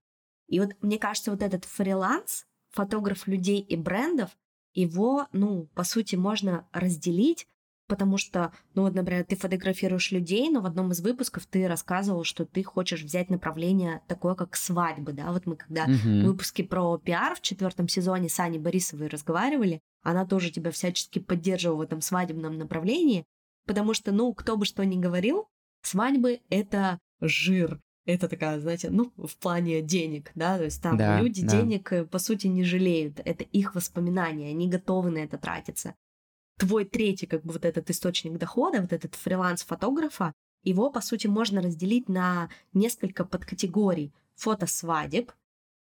[0.47, 4.37] И вот мне кажется, вот этот фриланс, фотограф людей и брендов,
[4.73, 7.47] его, ну, по сути, можно разделить
[7.87, 12.23] потому что, ну вот, например, ты фотографируешь людей, но в одном из выпусков ты рассказывал,
[12.23, 16.21] что ты хочешь взять направление такое, как свадьбы, да, вот мы когда Мгм.
[16.21, 21.19] в выпуске про пиар в четвертом сезоне с Аней Борисовой разговаривали, она тоже тебя всячески
[21.19, 23.25] поддерживала в этом свадебном направлении,
[23.65, 25.47] потому что, ну, кто бы что ни говорил,
[25.81, 31.19] свадьбы— это жир, это такая, знаете, ну, в плане денег, да, то есть там Да,
[31.19, 31.57] люди да.
[31.57, 35.95] денег, э, по сути, не жалеют, это их воспоминания, они готовы на это тратиться
[36.57, 40.33] твой третий, как бы вот этот источник дохода, вот этот фриланс фотографа,
[40.63, 44.13] его, по сути, можно разделить на несколько подкатегорий.
[44.35, 45.31] Фото свадеб,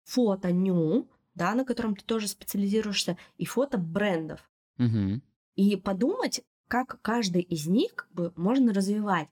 [0.04, 4.50] фото ню, да, на котором ты тоже специализируешься, и фото брендов.
[4.78, 5.22] Мгм.
[5.54, 9.28] И подумать, как каждый из них как бы, можно развивать.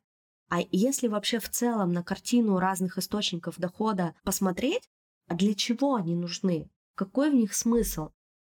[0.49, 4.89] А если вообще в целом на картину разных источников дохода посмотреть,
[5.29, 6.69] а для чего они нужны?
[6.97, 8.11] Какой в них смысл?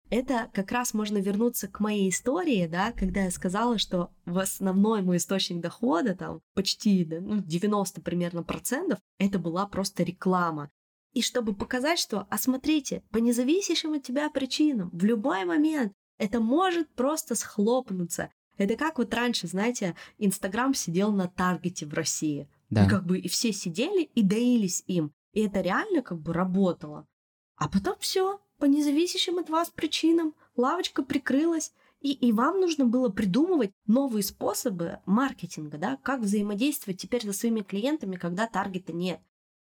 [0.10, 5.02] Это как раз можно вернуться к моей истории, да, когда я сказала, что в основной
[5.02, 10.70] мой источник дохода, там почти да, ну, 90 примерно процентов, это была просто реклама.
[11.16, 16.42] И чтобы показать, что, а смотрите, по независящим от тебя причинам, в любой момент это
[16.42, 18.30] может просто схлопнуться.
[18.58, 22.50] Это как вот раньше, знаете, Инстаграм сидел на таргете в России.
[22.70, 22.86] Да.
[22.86, 25.14] И как бы и все сидели и доились им.
[25.32, 27.08] И это реально как бы работало.
[27.56, 33.08] А потом все, по независящим от вас причинам, лавочка прикрылась, и, и вам нужно было
[33.08, 39.22] придумывать новые способы маркетинга, да, как взаимодействовать теперь со своими клиентами, когда таргета нет.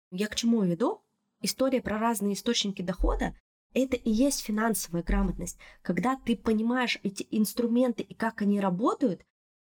[0.09, 1.03] Я к чему веду?
[1.41, 3.35] История про разные источники дохода–
[3.73, 5.57] это и есть финансовая грамотность.
[5.81, 9.21] Когда ты понимаешь эти инструменты и как они работают,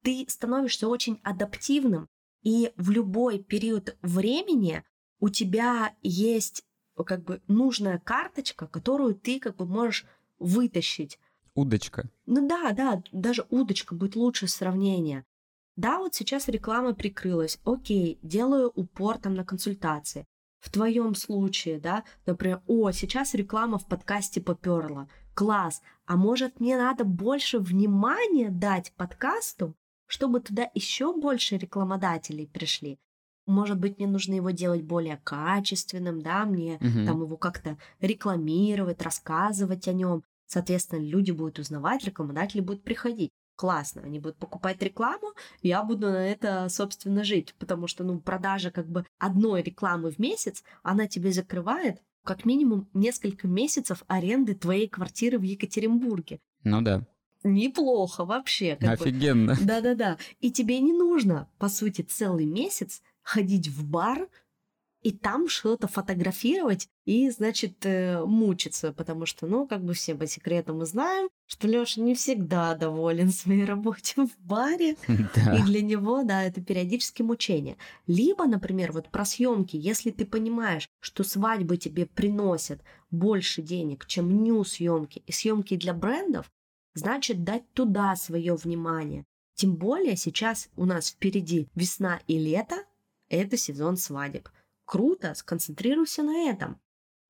[0.03, 2.07] ты становишься очень адаптивным,
[2.43, 4.83] и в любой период времени
[5.19, 6.63] у тебя есть
[7.05, 10.05] как бы нужная карточка, которую ты как бы можешь
[10.37, 11.19] вытащить.
[11.55, 12.09] Удочка.
[12.27, 15.25] Ну да, да, даже удочка будет лучше сравнения.
[15.75, 17.59] Да, вот сейчас реклама прикрылась.
[17.65, 20.25] Окей, делаю упор там на консультации.
[20.65, 25.07] В твоем случае, да, например, о, сейчас реклама в подкасте поперла.
[25.35, 25.83] Класс.
[26.07, 29.75] А может, мне надо больше внимания дать подкасту,
[30.07, 32.97] чтобы туда еще больше рекламодателей пришли?
[33.45, 37.05] Может быть, мне нужно его делать более качественным, да, мне Мгм.
[37.05, 40.23] там его как-то рекламировать, рассказывать о нем.
[40.47, 43.31] Соответственно, люди будут узнавать, рекламодатели будут приходить.
[43.55, 48.69] Классно, они будут покупать рекламу, я буду на это, собственно, жить, потому что, ну, продажа
[48.69, 54.89] как бы одной рекламы в месяц, она тебе закрывает как минимум несколько месяцев аренды твоей
[54.89, 56.39] квартиры в Екатеринбурге.
[56.63, 57.03] Ну да.
[57.43, 58.75] Неплохо вообще.
[58.75, 58.99] как.
[59.01, 59.55] Офигенно.
[59.61, 60.17] Да-да-да.
[60.41, 64.27] И тебе не нужно, по сути, целый месяц ходить в бар
[65.05, 70.25] и там что-то фотографировать и, значит, э, мучиться, потому что, ну, как бы все по
[70.25, 75.63] секрету мы знаем, что Лёша не всегда доволен своей работе в баре, и Да.
[75.63, 77.77] для него, да, это периодически мучение.
[78.07, 82.81] Либо, например, вот про съемки, если ты понимаешь, что свадьбы тебе приносят
[83.11, 86.49] больше денег, чем ню съемки и съемки для брендов,
[86.95, 89.23] значит дать туда свое внимание.
[89.53, 92.77] Тем более сейчас у нас впереди весна и лето,
[93.29, 94.49] это сезон свадеб.
[94.85, 96.79] Круто, сконцентрируйся на этом.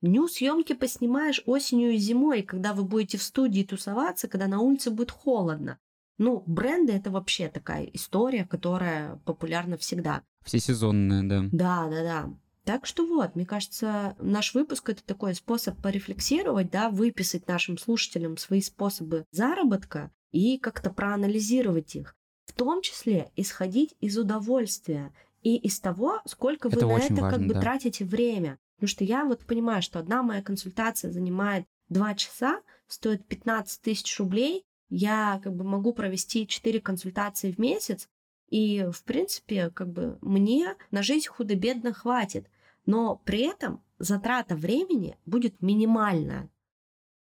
[0.02, 4.92] Ню съемки поснимаешь осенью и зимой, когда вы будете в студии тусоваться, когда на улице
[4.92, 5.80] будет холодно.
[6.18, 10.22] Ну, бренды это вообще такая история, которая популярна всегда.
[10.44, 11.50] Всесезонная, да.
[11.52, 12.34] Да, да, да.
[12.64, 18.38] Так что вот, мне кажется, наш выпуск это такой способ порефлексировать, да, выписать нашим слушателям
[18.38, 22.16] свои способы заработка и как-то проанализировать их.
[22.46, 25.14] В том числе исходить из удовольствия
[25.46, 27.62] и из того, сколько вы Это на это как важно, бы да.
[27.62, 28.58] тратите время.
[28.78, 34.18] Потому что я вот понимаю, что одна моя консультация занимает 2 часа, стоит 15 тысяч
[34.18, 34.66] рублей.
[34.90, 38.10] Я как бы могу провести 4 консультации в месяц,
[38.50, 42.50] и, в принципе, как бы мне на жизнь худо-бедно хватит.
[42.88, 46.50] Но при этом затрата времени будет минимальная.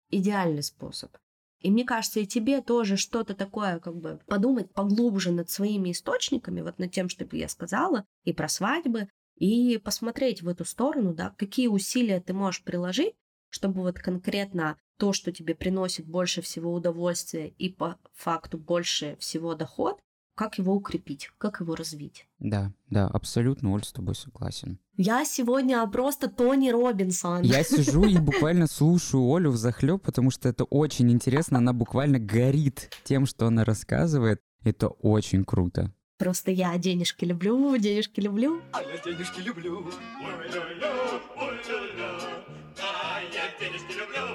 [0.09, 1.11] Идеальный способ.
[1.63, 6.61] И мне кажется, и тебе тоже что-то такое, как бы подумать поглубже над своими источниками,
[6.61, 9.07] вот над тем, что я сказала, и про свадьбы,
[9.37, 13.15] и посмотреть в эту сторону, да, какие усилия ты можешь приложить,
[13.49, 19.55] чтобы вот конкретно то, что тебе приносит больше всего удовольствия и по факту больше всего
[19.55, 19.99] доход,
[20.35, 22.27] как его укрепить, как его развить.
[22.39, 24.79] Да, да, абсолютно, Оль, с тобой согласен.
[24.97, 27.41] Я сегодня просто Тони Робинсон.
[27.43, 31.59] Я сижу и буквально слушаю Олю в захлеб, потому что это очень интересно.
[31.59, 34.41] Она буквально горит тем, что она рассказывает.
[34.63, 35.93] Это очень круто.
[36.17, 38.61] Просто я денежки люблю, денежки люблю.
[38.71, 39.79] А я денежки люблю.
[39.79, 40.93] Ой-ля-ля,
[41.35, 42.43] ой-ля-ля.
[42.81, 44.23] А я денежки люблю.
[44.23, 44.32] Ой-ля-ля,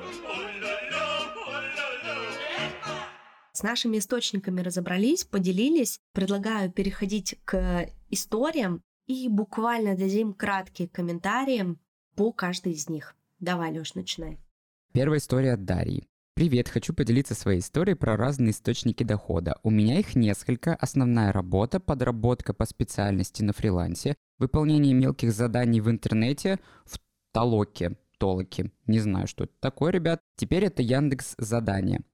[3.58, 5.98] С нашими источниками разобрались, поделились.
[6.12, 11.76] Предлагаю переходить к историям и буквально дадим краткие комментарии
[12.14, 13.16] по каждой из них.
[13.40, 14.38] Давай, Лёш, начинай.
[14.92, 16.06] Первая история от Дарьи.
[16.34, 19.58] Привет, хочу поделиться своей историей про разные источники дохода.
[19.64, 20.76] У меня их несколько.
[20.76, 27.00] Основная работа, подработка по специальности на фрилансе, выполнение мелких заданий в интернете, в
[27.32, 28.70] Толоке, Толоке.
[28.86, 30.20] Не знаю, что это такое, ребят.
[30.36, 32.04] Теперь это Яндекс Задания.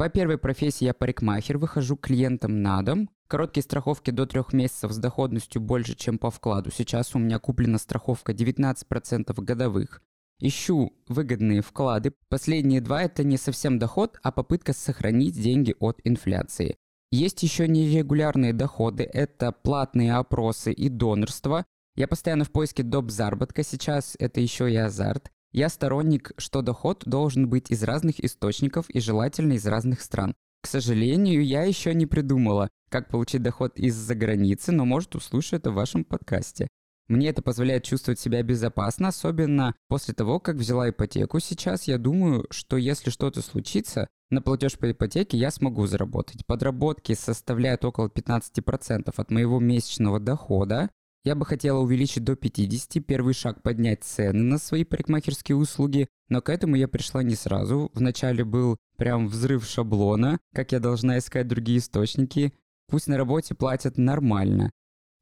[0.00, 3.10] По первой профессии я парикмахер, выхожу клиентам на дом.
[3.28, 6.70] Короткие страховки до трех месяцев с доходностью больше, чем по вкладу.
[6.70, 10.00] Сейчас у меня куплена страховка 19% годовых.
[10.38, 12.14] Ищу выгодные вклады.
[12.30, 16.78] Последние два– это не совсем доход, а попытка сохранить деньги от инфляции.
[17.10, 21.66] Есть еще нерегулярные доходы, это платные опросы и донорство.
[21.94, 23.10] Я постоянно в поиске доп.
[23.10, 25.30] заработка, сейчас это еще и азарт.
[25.52, 30.34] Я сторонник, что доход должен быть из разных источников и желательно из разных стран.
[30.62, 35.70] К сожалению, я еще не придумала, как получить доход из-за границы, но может услышу это
[35.70, 36.68] в вашем подкасте.
[37.08, 41.88] Мне это позволяет чувствовать себя безопасно, особенно после того, как взяла ипотеку сейчас.
[41.88, 46.46] Я думаю, что если что-то случится, на платеж по ипотеке я смогу заработать.
[46.46, 50.88] Подработки составляют около 15% от моего месячного дохода.
[51.22, 56.40] Я бы хотела увеличить до 50, первый шаг поднять цены на свои парикмахерские услуги, но
[56.40, 57.90] к этому я пришла не сразу.
[57.92, 62.54] Вначале был прям взрыв шаблона, как я должна искать другие источники.
[62.88, 64.70] Пусть на работе платят нормально.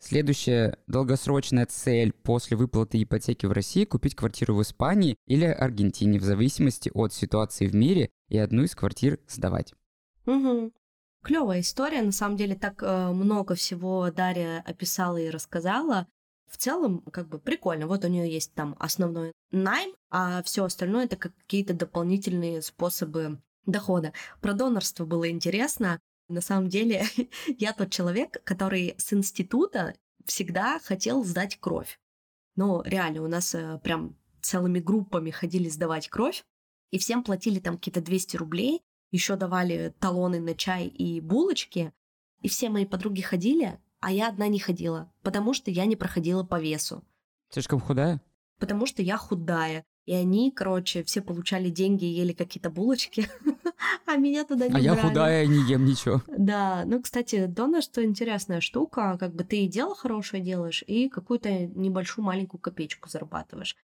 [0.01, 6.23] Следующая долгосрочная цель после выплаты ипотеки в России– купить квартиру в Испании или Аргентине, в
[6.23, 9.75] зависимости от ситуации в мире, и одну из квартир сдавать.
[10.27, 10.73] Угу.
[11.23, 16.07] Клевая история, на самом деле так э, много всего Дарья описала и рассказала.
[16.51, 17.87] В целом, как бы прикольно.
[17.87, 24.13] Вот у нее есть там основной найм, а все остальное это какие-то дополнительные способы дохода.
[24.41, 26.01] Про донорство было интересно.
[26.29, 27.05] На самом деле,
[27.59, 29.95] я тот человек, который с института
[30.25, 31.99] всегда хотел сдать кровь.
[32.57, 36.45] Ну, реально, у нас э, прям целыми группами ходили сдавать кровь,
[36.91, 41.93] и всем платили там какие-то 200 рублей, еще давали талоны на чай и булочки,
[42.43, 46.45] и все мои подруги ходили, а я одна не ходила, потому что я не проходила
[46.45, 47.05] по весу.
[47.51, 48.21] Слишком худая?
[48.59, 49.85] Потому что я худая.
[50.05, 53.29] И они, короче, все получали деньги и ели какие-то булочки,
[54.07, 56.23] а меня туда не А я худая не ем ничего.
[56.29, 61.51] Да, ну, кстати, донорство интересная штука, как бы ты и дело хорошее делаешь, и какую-то
[61.51, 63.77] небольшую маленькую копеечку зарабатываешь.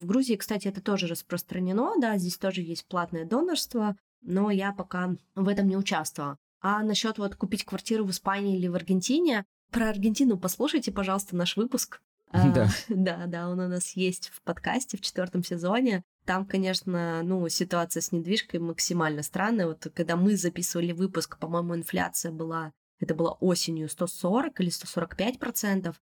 [0.00, 5.14] В Грузии, кстати, это тоже распространено, да, здесь тоже есть платное донорство, но я пока
[5.34, 6.38] в этом не участвовала.
[6.60, 11.56] А насчет вот купить квартиру в Испании или в Аргентине, про Аргентину послушайте, пожалуйста, наш
[11.56, 12.00] выпуск.
[12.30, 12.68] А, Да.
[12.88, 16.02] Да, да, он у нас есть в подкасте в четвертом сезоне.
[16.24, 19.66] Там, конечно, ну, ситуация с недвижкой максимально странная.
[19.66, 26.00] Вот когда мы записывали выпуск, по-моему, инфляция была, это было осенью 140 или 145 процентов,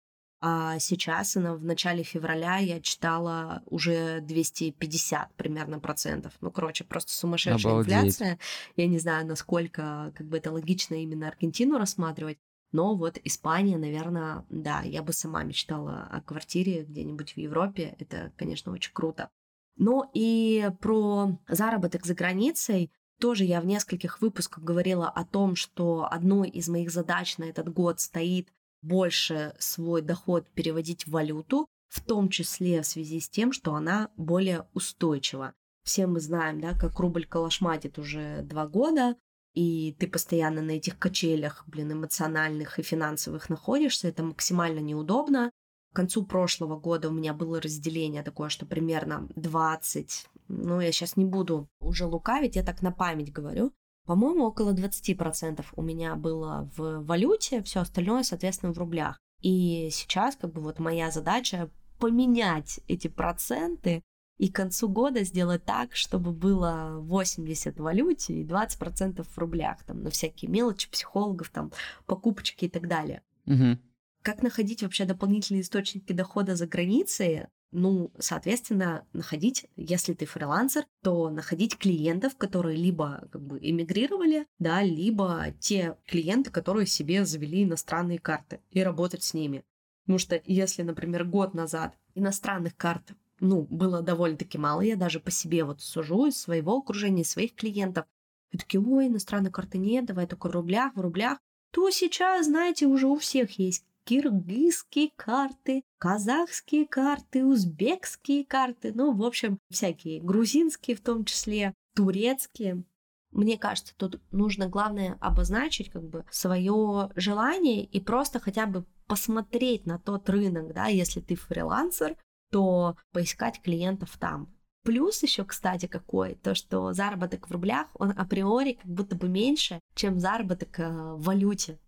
[0.40, 6.32] а сейчас в начале февраля я читала уже 250 примерно процентов.
[6.40, 7.92] Ну, короче, просто сумасшедшая Обалдеть.
[7.92, 8.38] инфляция.
[8.76, 12.38] Я не знаю, насколько как бы это логично именно Аргентину рассматривать.
[12.70, 17.96] Но вот Испания, наверное, да, я бы сама мечтала о квартире где-нибудь в Европе.
[17.98, 19.30] Это, конечно, очень круто.
[19.76, 26.06] Ну и про заработок за границей тоже я в нескольких выпусках говорила о том, что
[26.10, 32.02] одной из моих задач на этот год стоит больше свой доход переводить в валюту, в
[32.02, 35.54] том числе в связи с тем, что она более устойчива.
[35.84, 39.16] Все мы знаем, да, как рубль калашматит уже два года,
[39.54, 45.50] и ты постоянно на этих качелях, блин, эмоциональных и финансовых находишься, это максимально неудобно.
[45.92, 51.16] К концу прошлого года у меня было разделение такое, что примерно 20, ну, я сейчас
[51.16, 53.72] не буду уже лукавить, я так на память говорю,
[54.08, 59.18] по-моему, около 20% у меня было в валюте, все остальное, соответственно, в рублях.
[59.42, 64.00] И сейчас как бы вот моя задача поменять эти проценты
[64.38, 69.84] и к концу года сделать так, чтобы было 80 в валюте и 20% в рублях,
[69.84, 71.70] там, на всякие мелочи, психологов, там,
[72.06, 73.20] покупочки и так далее.
[73.44, 73.78] Мгм.
[74.22, 77.48] Как находить вообще дополнительные источники дохода за границей?
[77.70, 84.82] Ну, соответственно, находить, если ты фрилансер, то находить клиентов, которые либо как бы эмигрировали, да,
[84.82, 89.64] либо те клиенты, которые себе завели иностранные карты, и работать с ними.
[90.04, 95.30] Потому что если, например, год назад иностранных карт ну, было довольно-таки мало, я даже по
[95.30, 98.06] себе вот сужу из своего окружения, из своих клиентов.
[98.50, 101.38] И такие, ой, иностранной карты нет, давай только в рублях, в рублях.
[101.70, 109.22] То сейчас, знаете, уже у всех есть киргизские карты, казахские карты, узбекские карты, ну, в
[109.22, 112.84] общем, всякие, грузинские в том числе, турецкие.
[113.32, 119.84] Мне кажется, тут нужно главное обозначить как бы свое желание и просто хотя бы посмотреть
[119.84, 122.16] на тот рынок, да, если ты фрилансер,
[122.50, 124.48] то поискать клиентов там.
[124.84, 129.80] Плюс еще, кстати, какой, то, что заработок в рублях, он априори как будто бы меньше,
[129.94, 131.78] чем заработок э, в валюте.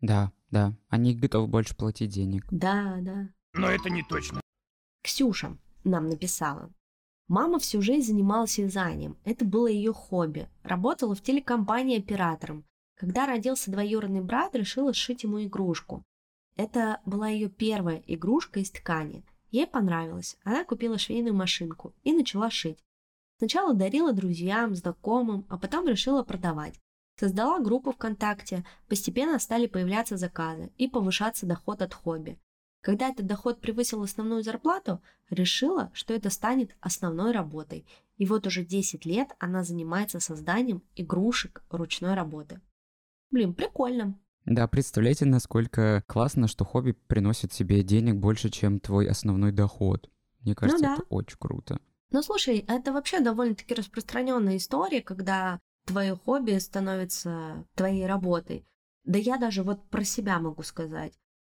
[0.00, 2.46] Да, да, они готовы больше платить денег.
[2.50, 3.28] Да, да.
[3.54, 4.40] Но это не точно.
[5.02, 6.72] Ксюша нам написала.
[7.28, 9.16] Мама всю жизнь занималась вязанием.
[9.24, 10.48] Это было ее хобби.
[10.62, 12.64] Работала в телекомпании оператором.
[12.96, 16.02] Когда родился двоюродный брат, решила сшить ему игрушку.
[16.56, 19.24] Это была ее первая игрушка из ткани.
[19.50, 20.36] Ей понравилось.
[20.44, 22.84] Она купила швейную машинку и начала шить.
[23.38, 26.78] Сначала дарила друзьям, знакомым, а потом решила продавать.
[27.20, 32.38] Создала группу ВКонтакте, постепенно стали появляться заказы и повышаться доход от хобби.
[32.80, 37.84] Когда этот доход превысил основную зарплату, решила, что это станет основной работой.
[38.16, 42.62] И вот уже 10 лет она занимается созданием игрушек ручной работы.
[43.30, 44.18] Блин, прикольно.
[44.46, 50.08] Да, представляете, насколько классно, что хобби приносит тебе денег больше, чем твой основной доход.
[50.40, 50.94] Мне кажется, да.
[50.94, 51.80] это очень круто.
[52.12, 55.60] Ну слушай, это вообще довольно-таки распространенная история, когда
[55.90, 58.64] твое хобби становится твоей работой.
[59.04, 61.12] Да я даже вот про себя могу сказать.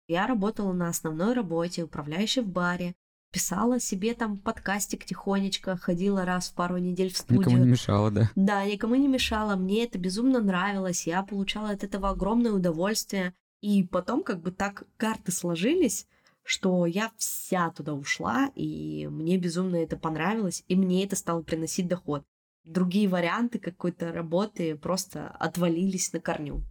[0.08, 2.94] Я работала на основной работе, управляющей в баре,
[3.32, 7.40] писала себе там подкастик тихонечко, ходила раз в пару недель в студию.
[7.40, 8.30] Никому не мешало, да.
[8.34, 13.34] Да, никому не мешало, мне это безумно нравилось, я получала от этого огромное удовольствие.
[13.60, 16.06] И потом как бы так карты сложились,
[16.42, 21.86] что я вся туда ушла, и мне безумно это понравилось, и мне это стало приносить
[21.86, 22.24] доход.
[22.64, 26.62] Другие варианты какой-то работы просто отвалились на корню.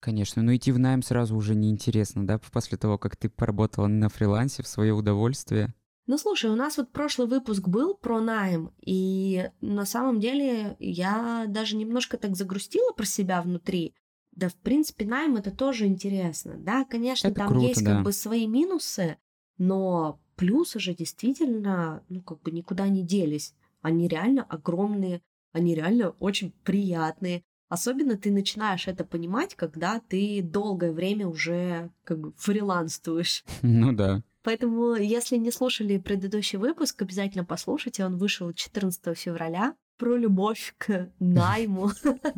[0.00, 4.08] Конечно, но идти в найм сразу уже неинтересно, да, после того, как ты поработала на
[4.08, 5.74] фрилансе в свое удовольствие.
[6.06, 11.44] Ну, слушай, у нас вот прошлый выпуск был про найм, и на самом деле я
[11.48, 13.94] даже немножко так загрустила про себя внутри.
[14.32, 16.56] Да, в принципе, найм это тоже интересно.
[16.56, 17.96] Да, конечно, Это там круто, есть да.
[17.96, 19.18] как бы свои минусы,
[19.58, 23.54] но плюсы же действительно, ну, как бы никуда не делись.
[23.82, 25.22] Они реально огромные,
[25.52, 27.42] они реально очень приятные.
[27.68, 33.44] Особенно ты начинаешь это понимать, когда ты долгое время уже как бы фриланствуешь.
[33.62, 34.22] Ну да.
[34.42, 38.04] Поэтому, если не слушали предыдущий выпуск, обязательно послушайте.
[38.04, 41.90] Он вышел 14 февраля про любовь к найму.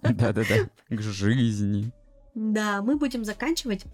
[0.02, 0.68] Да-да-да.
[0.88, 1.92] К жизни.
[2.34, 3.84] Да, мы будем заканчивать.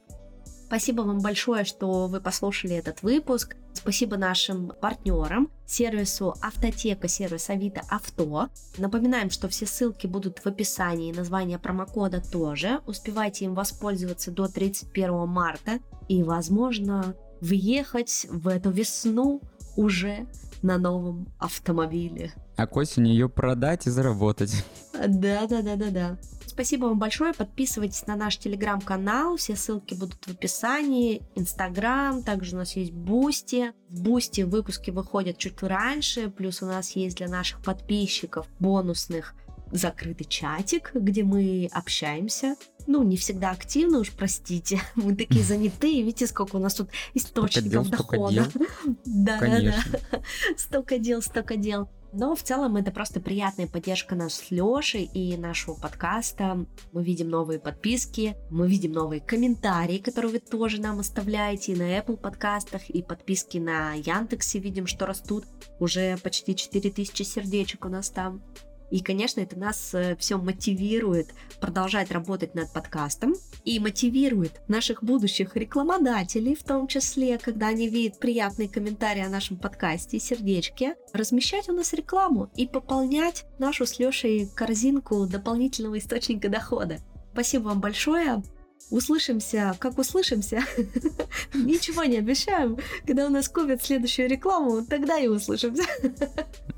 [0.68, 3.56] Спасибо вам большое, что вы послушали этот выпуск.
[3.72, 8.50] Спасибо нашим партнерам, сервису Автотека, сервис Авито Авто.
[8.76, 12.82] Напоминаем, что все ссылки будут в описании, название промокода тоже.
[12.86, 15.78] Успевайте им воспользоваться до 31 марта.
[16.06, 19.40] И, возможно, въехать в эту весну
[19.74, 20.26] уже
[20.60, 22.34] на новом автомобиле.
[22.56, 24.66] А к осени ее продать и заработать.
[24.92, 26.18] Да, да, да, да, да.
[26.59, 27.32] Спасибо вам большое.
[27.34, 29.36] Подписывайтесь на наш телеграм-канал.
[29.36, 31.22] Все ссылки будут в описании.
[31.36, 33.72] Инстаграм, также у нас есть Boosty.
[33.88, 36.30] В Boosty выпуски выходят чуть раньше.
[36.30, 39.36] Плюс у нас есть для наших подписчиков бонусный
[39.70, 42.56] закрытый чатик, где мы общаемся.
[42.88, 44.80] Ну, не всегда активно, уж простите.
[44.96, 48.34] Мы такие занятые, видите, сколько у нас тут источников дел, столько дохода.
[48.34, 48.66] дел.
[49.04, 49.98] Да, да, Конечно.
[50.11, 50.20] да.
[50.56, 51.88] Столько дел, столько дел.
[52.12, 56.66] Но в целом это просто приятная поддержка нас с Лешей и нашего подкаста.
[56.92, 61.98] Мы видим новые подписки, мы видим новые комментарии, которые вы тоже нам оставляете и на
[61.98, 65.44] Apple подкастах, и подписки на Яндексе видим, что растут.
[65.80, 68.42] Уже почти 4000 сердечек у нас там.
[68.91, 71.28] И, конечно, это нас все мотивирует
[71.61, 73.34] продолжать работать над подкастом
[73.64, 79.59] и мотивирует наших будущих рекламодателей, в том числе, когда они видят приятные комментарии о нашем
[79.59, 86.49] подкасте и сердечки, размещать у нас рекламу и пополнять нашу с Лешей корзинку дополнительного источника
[86.49, 86.99] дохода.
[87.32, 88.43] Спасибо вам большое.
[88.91, 90.62] Услышимся, как услышимся.
[91.55, 92.78] Ничего не обещаем.
[93.07, 95.84] Когда у нас купят следующую рекламу, тогда и услышимся.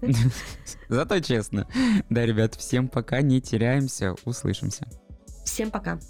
[0.88, 1.68] Зато честно.
[2.08, 4.88] Да, ребят, всем пока, не теряемся, услышимся.
[5.44, 6.00] Всем пока.